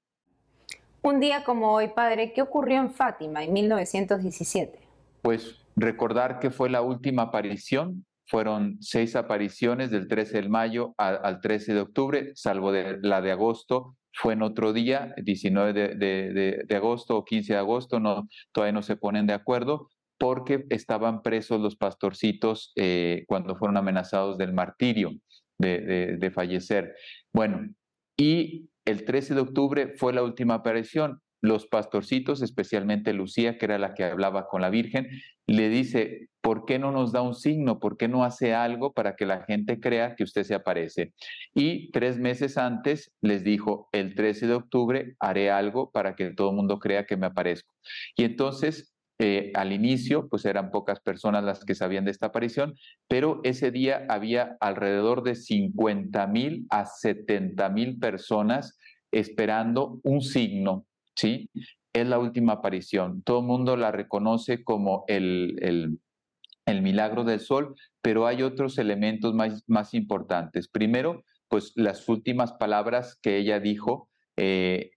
Un 1.03 1.21
día 1.21 1.43
como 1.45 1.73
hoy, 1.73 1.89
Padre, 1.89 2.33
¿qué 2.33 2.43
ocurrió 2.43 2.79
en 2.79 2.91
Fátima 2.91 3.43
en 3.43 3.53
1917? 3.53 4.79
Pues 5.23 5.58
recordar 5.81 6.39
que 6.39 6.51
fue 6.51 6.71
la 6.71 6.83
última 6.83 7.23
aparición. 7.23 8.05
Fueron 8.27 8.77
seis 8.81 9.17
apariciones 9.17 9.91
del 9.91 10.07
13 10.07 10.43
de 10.43 10.49
mayo 10.49 10.95
al, 10.99 11.41
13 11.41 11.73
de 11.73 11.81
octubre, 11.81 12.33
salvo 12.35 12.73
de, 12.73 12.99
la 13.01 13.23
de 13.23 13.33
agosto, 13.33 13.97
fue 14.13 14.35
en 14.35 14.43
otro 14.43 14.73
día, 14.73 15.15
19 15.23 15.73
de, 15.73 16.77
agosto 16.77 17.17
o 17.17 17.25
15 17.25 17.53
de 17.53 17.59
agosto, 17.59 18.01
no, 18.01 18.29
todavía 18.53 18.73
no 18.73 18.83
se 18.83 18.97
ponen 18.97 19.27
de 19.27 19.33
acuerdo, 19.33 19.89
porque 20.19 20.67
estaban 20.71 21.23
presos 21.23 21.61
los 21.61 21.77
pastorcitos 21.77 22.73
eh, 22.77 23.25
cuando 23.29 23.57
fueron 23.57 23.77
amenazados 23.77 24.37
del 24.37 24.53
martirio, 24.53 25.13
de, 25.59 26.33
fallecer. 26.35 26.95
Bueno, 27.33 27.69
y 28.17 28.69
el 28.85 29.05
13 29.05 29.35
de 29.35 29.41
octubre 29.41 29.95
fue 29.97 30.13
la 30.13 30.23
última 30.23 30.55
aparición 30.55 31.21
los 31.41 31.67
pastorcitos, 31.67 32.43
especialmente 32.43 33.13
Lucía, 33.13 33.59
que 33.59 33.67
era 33.67 33.79
la 33.79 33.95
que 33.95 34.05
hablaba 34.05 34.49
con 34.49 34.61
la 34.61 34.71
Virgen, 34.71 35.09
le 35.47 35.69
dice, 35.69 36.29
¿por 36.41 36.65
qué 36.65 36.79
no 36.79 36.91
nos 36.93 37.13
da 37.13 37.23
un 37.23 37.35
signo? 37.35 37.79
¿Por 37.79 37.97
qué 37.97 38.09
no 38.09 38.25
hace 38.25 38.55
algo 38.55 38.93
para 38.93 39.17
que 39.17 39.27
la 39.27 39.45
gente 39.45 39.81
crea 39.81 40.15
que 40.17 40.25
usted 40.25 40.45
se 40.45 40.55
aparece? 40.55 41.13
Y 41.55 41.91
tres 41.91 42.19
meses 42.19 42.59
antes 42.59 43.13
les 43.21 43.45
dijo, 43.45 43.89
el 43.93 44.15
13 44.15 44.47
de 44.47 44.55
octubre 44.55 45.17
haré 45.21 45.51
algo 45.51 45.91
para 45.91 46.17
que 46.17 46.31
todo 46.31 46.51
el 46.51 46.57
mundo 46.57 46.79
crea 46.79 47.07
que 47.07 47.17
me 47.17 47.27
aparezco. 47.27 47.73
Y 48.17 48.25
entonces 48.25 48.95
eh, 49.21 49.51
al 49.55 49.73
inicio, 49.73 50.29
pues 50.29 50.45
eran 50.45 50.71
pocas 50.71 51.01
personas 51.01 51.43
las 51.43 51.65
que 51.65 51.75
sabían 51.75 52.05
de 52.05 52.13
esta 52.13 52.27
aparición, 52.27 52.75
pero 53.09 53.41
ese 53.43 53.73
día 53.73 54.07
había 54.09 54.57
alrededor 54.61 55.25
de 55.25 55.35
50 55.35 56.25
mil 56.29 56.67
a 56.71 56.87
70 56.87 57.69
mil 57.71 57.99
personas 57.99 58.79
esperando 59.11 59.99
un 60.05 60.21
signo 60.21 60.87
¿sí? 61.19 61.51
Es 61.93 62.07
la 62.07 62.19
última 62.19 62.55
aparición. 62.55 63.23
Todo 63.23 63.41
el 63.41 63.47
mundo 63.47 63.77
la 63.77 63.91
reconoce 63.91 64.63
como 64.63 65.05
el, 65.09 65.59
el, 65.61 66.83
milagro 66.83 67.25
del 67.25 67.41
sol, 67.41 67.75
pero 68.03 68.27
hay 68.27 68.43
otros 68.43 68.79
elementos 68.79 69.35
más, 69.35 69.65
más 69.67 69.95
importantes. 69.95 70.69
Primero, 70.69 71.25
pues 71.49 71.73
las 71.75 72.09
últimas 72.09 72.53
palabras 72.53 73.19
que 73.21 73.39
ella 73.39 73.59
dijo 73.59 74.09
eh, 74.37 74.91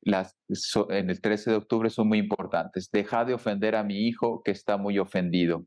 en 0.89 1.09
el 1.09 1.21
13 1.21 1.51
de 1.51 1.55
octubre 1.55 1.89
son 1.89 2.09
muy 2.09 2.19
importantes. 2.19 2.89
Deja 2.91 3.25
de 3.25 3.33
ofender 3.33 3.75
a 3.75 3.83
mi 3.83 4.05
hijo 4.07 4.43
que 4.43 4.51
está 4.51 4.77
muy 4.77 4.99
ofendido. 4.99 5.65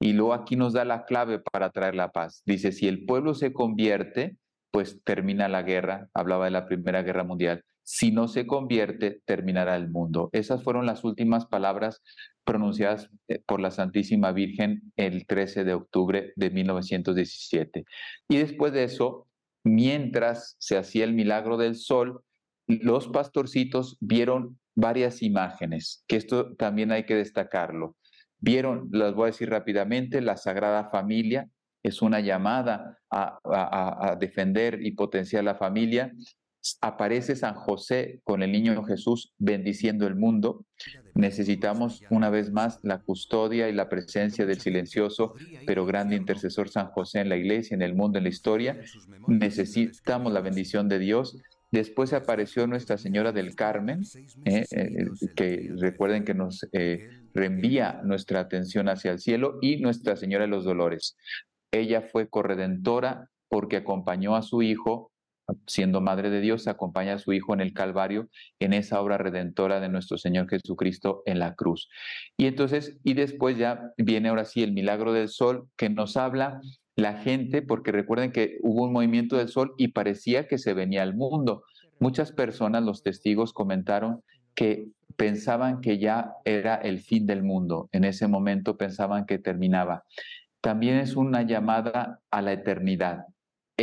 Y 0.00 0.14
luego 0.14 0.34
aquí 0.34 0.56
nos 0.56 0.72
da 0.72 0.84
la 0.84 1.04
clave 1.04 1.38
para 1.38 1.70
traer 1.70 1.94
la 1.94 2.10
paz. 2.10 2.42
Dice, 2.44 2.72
si 2.72 2.88
el 2.88 3.04
pueblo 3.04 3.34
se 3.34 3.52
convierte, 3.52 4.36
pues 4.72 5.00
termina 5.04 5.48
la 5.48 5.62
guerra. 5.62 6.08
Hablaba 6.14 6.46
de 6.46 6.50
la 6.50 6.66
Primera 6.66 7.02
Guerra 7.02 7.22
Mundial 7.24 7.62
si 7.82 8.12
no 8.12 8.28
se 8.28 8.46
convierte, 8.46 9.20
terminará 9.24 9.76
el 9.76 9.90
mundo. 9.90 10.30
Esas 10.32 10.62
fueron 10.62 10.86
las 10.86 11.04
últimas 11.04 11.46
palabras 11.46 12.02
pronunciadas 12.44 13.08
eh, 13.28 13.40
por 13.46 13.60
la 13.60 13.70
Santísima 13.70 14.32
Virgen 14.32 14.92
el 14.96 15.26
13 15.26 15.64
de 15.64 15.74
octubre 15.74 16.32
de 16.36 16.50
1917. 16.50 17.84
Y 18.28 18.36
después 18.36 18.72
de 18.72 18.84
eso, 18.84 19.28
mientras 19.64 20.56
se 20.58 20.76
hacía 20.76 21.04
el 21.04 21.12
milagro 21.12 21.56
del 21.56 21.76
sol, 21.76 22.22
los 22.66 23.08
pastorcitos 23.08 23.96
vieron 24.00 24.58
varias 24.74 25.22
imágenes, 25.22 26.04
que 26.06 26.16
esto 26.16 26.54
también 26.56 26.92
hay 26.92 27.04
que 27.04 27.16
destacarlo. 27.16 27.96
Vieron, 28.38 28.88
las 28.90 29.14
voy 29.14 29.24
a 29.24 29.26
decir 29.26 29.50
rápidamente, 29.50 30.20
la 30.20 30.36
Sagrada 30.36 30.90
Familia, 30.90 31.48
es 31.84 32.00
una 32.00 32.20
llamada 32.20 32.98
a, 33.10 33.38
a, 33.44 34.16
defender 34.16 34.78
y 34.82 34.92
potenciar 34.92 35.44
la 35.44 35.56
familia 35.56 36.12
aparece 36.80 37.36
San 37.36 37.54
José 37.54 38.20
con 38.24 38.42
el 38.42 38.52
niño 38.52 38.84
Jesús 38.84 39.32
bendiciendo 39.38 40.06
el 40.06 40.16
mundo, 40.16 40.64
necesitamos 41.14 42.02
una 42.10 42.30
vez 42.30 42.52
más 42.52 42.78
la 42.82 43.00
custodia 43.00 43.68
y 43.68 43.72
la 43.72 43.88
presencia 43.88 44.46
del 44.46 44.60
silencioso 44.60 45.34
pero 45.66 45.84
grande 45.84 46.16
intercesor 46.16 46.68
San 46.68 46.88
José 46.88 47.20
en 47.20 47.28
la 47.28 47.36
iglesia, 47.36 47.74
en 47.74 47.82
el 47.82 47.94
mundo, 47.94 48.18
en 48.18 48.24
la 48.24 48.30
historia. 48.30 48.80
Necesitamos 49.26 50.32
la 50.32 50.40
bendición 50.40 50.88
de 50.88 50.98
Dios. 50.98 51.38
Después 51.70 52.12
apareció 52.12 52.66
Nuestra 52.66 52.98
Señora 52.98 53.32
del 53.32 53.54
Carmen, 53.54 54.02
eh, 54.44 54.64
eh, 54.70 55.06
que 55.34 55.70
recuerden 55.78 56.24
que 56.24 56.34
nos 56.34 56.66
eh, 56.72 57.08
reenvía 57.32 58.02
nuestra 58.04 58.40
atención 58.40 58.88
hacia 58.88 59.12
el 59.12 59.20
cielo, 59.20 59.58
y 59.62 59.76
Nuestra 59.80 60.16
Señora 60.16 60.44
de 60.44 60.50
los 60.50 60.64
Dolores. 60.64 61.16
Ella 61.72 62.02
fue 62.02 62.28
corredentora 62.28 63.30
porque 63.48 63.78
acompañó 63.78 64.36
a 64.36 64.42
su 64.42 64.62
hijo 64.62 65.11
siendo 65.66 66.00
Madre 66.00 66.30
de 66.30 66.40
Dios, 66.40 66.66
acompaña 66.68 67.14
a 67.14 67.18
su 67.18 67.32
Hijo 67.32 67.54
en 67.54 67.60
el 67.60 67.72
Calvario, 67.72 68.28
en 68.58 68.72
esa 68.72 69.00
obra 69.00 69.18
redentora 69.18 69.80
de 69.80 69.88
nuestro 69.88 70.18
Señor 70.18 70.48
Jesucristo 70.48 71.22
en 71.26 71.38
la 71.38 71.54
cruz. 71.54 71.88
Y 72.36 72.46
entonces, 72.46 72.98
y 73.04 73.14
después 73.14 73.58
ya 73.58 73.92
viene 73.96 74.28
ahora 74.28 74.44
sí 74.44 74.62
el 74.62 74.72
milagro 74.72 75.12
del 75.12 75.28
sol 75.28 75.68
que 75.76 75.90
nos 75.90 76.16
habla 76.16 76.60
la 76.96 77.18
gente, 77.18 77.62
porque 77.62 77.92
recuerden 77.92 78.32
que 78.32 78.58
hubo 78.62 78.84
un 78.84 78.92
movimiento 78.92 79.36
del 79.36 79.48
sol 79.48 79.74
y 79.78 79.88
parecía 79.88 80.46
que 80.46 80.58
se 80.58 80.74
venía 80.74 81.02
al 81.02 81.14
mundo. 81.14 81.64
Muchas 81.98 82.32
personas, 82.32 82.82
los 82.82 83.02
testigos, 83.02 83.52
comentaron 83.52 84.22
que 84.54 84.88
pensaban 85.16 85.80
que 85.80 85.98
ya 85.98 86.32
era 86.44 86.74
el 86.76 87.00
fin 87.00 87.26
del 87.26 87.42
mundo. 87.42 87.88
En 87.92 88.04
ese 88.04 88.28
momento 88.28 88.76
pensaban 88.76 89.24
que 89.24 89.38
terminaba. 89.38 90.04
También 90.60 90.96
es 90.98 91.16
una 91.16 91.42
llamada 91.42 92.20
a 92.30 92.42
la 92.42 92.52
eternidad 92.52 93.24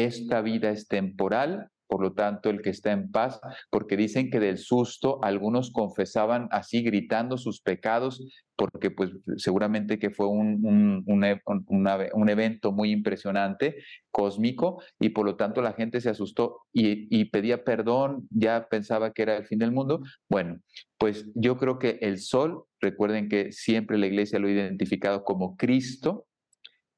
esta 0.05 0.41
vida 0.41 0.69
es 0.69 0.87
temporal, 0.87 1.69
por 1.89 2.01
lo 2.03 2.13
tanto 2.13 2.51
el 2.51 2.61
que 2.61 2.69
está 2.69 2.91
en 2.91 3.09
paz, 3.09 3.41
porque 3.71 3.97
dicen 3.97 4.29
que 4.29 4.39
del 4.39 4.59
susto 4.59 5.19
algunos 5.23 5.71
confesaban 5.71 6.47
así 6.51 6.83
gritando 6.83 7.35
sus 7.37 7.61
pecados, 7.61 8.23
porque 8.55 8.91
pues 8.91 9.09
seguramente 9.37 9.97
que 9.97 10.11
fue 10.11 10.27
un, 10.27 10.63
un, 10.63 11.03
un, 11.05 12.29
evento 12.29 12.71
muy 12.71 12.91
impresionante, 12.91 13.77
cósmico, 14.11 14.83
y 14.99 15.09
por 15.09 15.25
lo 15.25 15.35
tanto 15.35 15.63
la 15.63 15.73
gente 15.73 15.99
se 15.99 16.11
asustó 16.11 16.61
y, 16.71 17.07
y 17.09 17.25
pedía 17.25 17.63
perdón, 17.63 18.27
ya 18.29 18.67
pensaba 18.69 19.11
que 19.11 19.23
era 19.23 19.35
el 19.37 19.47
fin 19.47 19.57
del 19.57 19.71
mundo. 19.71 20.03
Bueno, 20.29 20.59
pues 20.99 21.25
yo 21.33 21.57
creo 21.57 21.79
que 21.79 21.97
el 22.01 22.19
sol, 22.19 22.65
recuerden 22.79 23.29
que 23.29 23.51
siempre 23.51 23.97
la 23.97 24.05
iglesia 24.05 24.37
lo 24.37 24.47
ha 24.47 24.51
identificado 24.51 25.23
como 25.23 25.57
Cristo, 25.57 26.27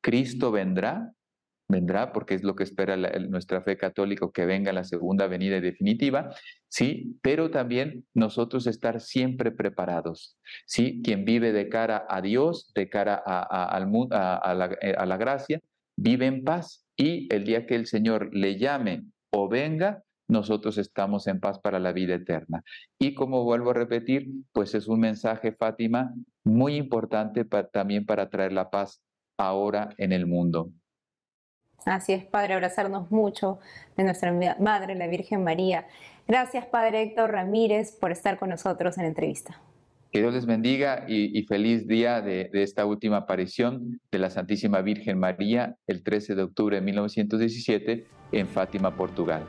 Cristo 0.01 0.51
vendrá, 0.51 1.13
vendrá, 1.71 2.13
porque 2.13 2.35
es 2.35 2.43
lo 2.43 2.55
que 2.55 2.63
espera 2.63 2.95
nuestra 2.95 3.61
fe 3.61 3.77
católica, 3.77 4.27
que 4.33 4.45
venga 4.45 4.71
la 4.73 4.83
segunda 4.83 5.27
venida 5.27 5.59
definitiva, 5.59 6.35
¿sí? 6.67 7.17
Pero 7.21 7.49
también 7.49 8.05
nosotros 8.13 8.67
estar 8.67 9.01
siempre 9.01 9.51
preparados, 9.51 10.37
¿sí? 10.65 11.01
Quien 11.03 11.25
vive 11.25 11.51
de 11.51 11.69
cara 11.69 12.05
a 12.07 12.21
Dios, 12.21 12.71
de 12.75 12.89
cara 12.89 13.23
a, 13.25 13.79
eh, 14.81 14.95
a 14.97 15.05
la 15.05 15.17
gracia, 15.17 15.59
vive 15.97 16.25
en 16.27 16.43
paz 16.43 16.85
y 16.95 17.33
el 17.33 17.45
día 17.45 17.65
que 17.65 17.75
el 17.75 17.87
Señor 17.87 18.29
le 18.35 18.57
llame 18.57 19.05
o 19.31 19.49
venga, 19.49 20.03
nosotros 20.27 20.77
estamos 20.77 21.27
en 21.27 21.39
paz 21.39 21.59
para 21.59 21.79
la 21.79 21.91
vida 21.91 22.15
eterna. 22.15 22.63
Y 22.97 23.13
como 23.13 23.43
vuelvo 23.43 23.71
a 23.71 23.73
repetir, 23.73 24.29
pues 24.53 24.73
es 24.75 24.87
un 24.87 25.01
mensaje, 25.01 25.51
Fátima, 25.51 26.13
muy 26.43 26.75
importante 26.75 27.45
también 27.45 28.05
para 28.05 28.29
traer 28.29 28.53
la 28.53 28.69
paz 28.69 29.01
ahora 29.37 29.89
en 29.97 30.11
el 30.13 30.27
mundo. 30.27 30.71
Así 31.85 32.13
es, 32.13 32.23
Padre, 32.23 32.53
abrazarnos 32.53 33.11
mucho 33.11 33.59
de 33.97 34.03
nuestra 34.03 34.33
Madre, 34.59 34.95
la 34.95 35.07
Virgen 35.07 35.43
María. 35.43 35.87
Gracias, 36.27 36.65
Padre 36.65 37.01
Héctor 37.01 37.31
Ramírez, 37.31 37.91
por 37.91 38.11
estar 38.11 38.37
con 38.37 38.49
nosotros 38.49 38.97
en 38.97 39.03
la 39.03 39.09
entrevista. 39.09 39.59
Que 40.11 40.19
Dios 40.19 40.33
les 40.33 40.45
bendiga 40.45 41.05
y, 41.07 41.41
feliz 41.43 41.87
día 41.87 42.21
de, 42.21 42.49
de, 42.51 42.63
esta 42.63 42.85
última 42.85 43.17
aparición 43.17 44.01
de 44.11 44.19
la 44.19 44.29
Santísima 44.29 44.81
Virgen 44.81 45.17
María 45.17 45.77
el 45.87 46.03
13 46.03 46.35
de 46.35 46.43
octubre 46.43 46.75
de 46.75 46.81
1917 46.81 48.05
en 48.33 48.47
Fátima, 48.47 48.95
Portugal. 48.95 49.45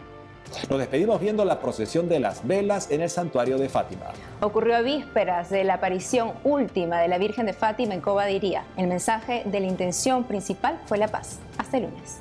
Nos 0.69 0.79
despedimos 0.79 1.21
viendo 1.21 1.45
la 1.45 1.61
procesión 1.61 2.09
de 2.09 2.21
las 2.21 2.47
velas 2.47 2.91
en 2.91 3.01
el 3.01 3.11
santuario 3.11 3.59
de 3.59 3.69
Fátima. 3.69 4.07
Ocurrió 4.41 4.77
a 4.77 4.81
vísperas 4.81 5.51
de 5.51 5.65
la 5.65 5.75
aparición 5.75 6.33
última 6.45 7.01
de 7.01 7.09
la 7.09 7.19
Virgen 7.19 7.47
de 7.47 7.53
Fátima 7.53 7.95
en 7.95 8.01
Coba 8.01 8.29
El 8.29 8.87
mensaje 8.87 9.43
de 9.45 9.61
la 9.61 9.67
intención 9.67 10.25
principal 10.25 10.81
fue 10.87 10.99
la 10.99 11.09
paz. 11.09 11.39
Hasta 11.59 11.77
el 11.77 11.85
lunes. 11.85 12.21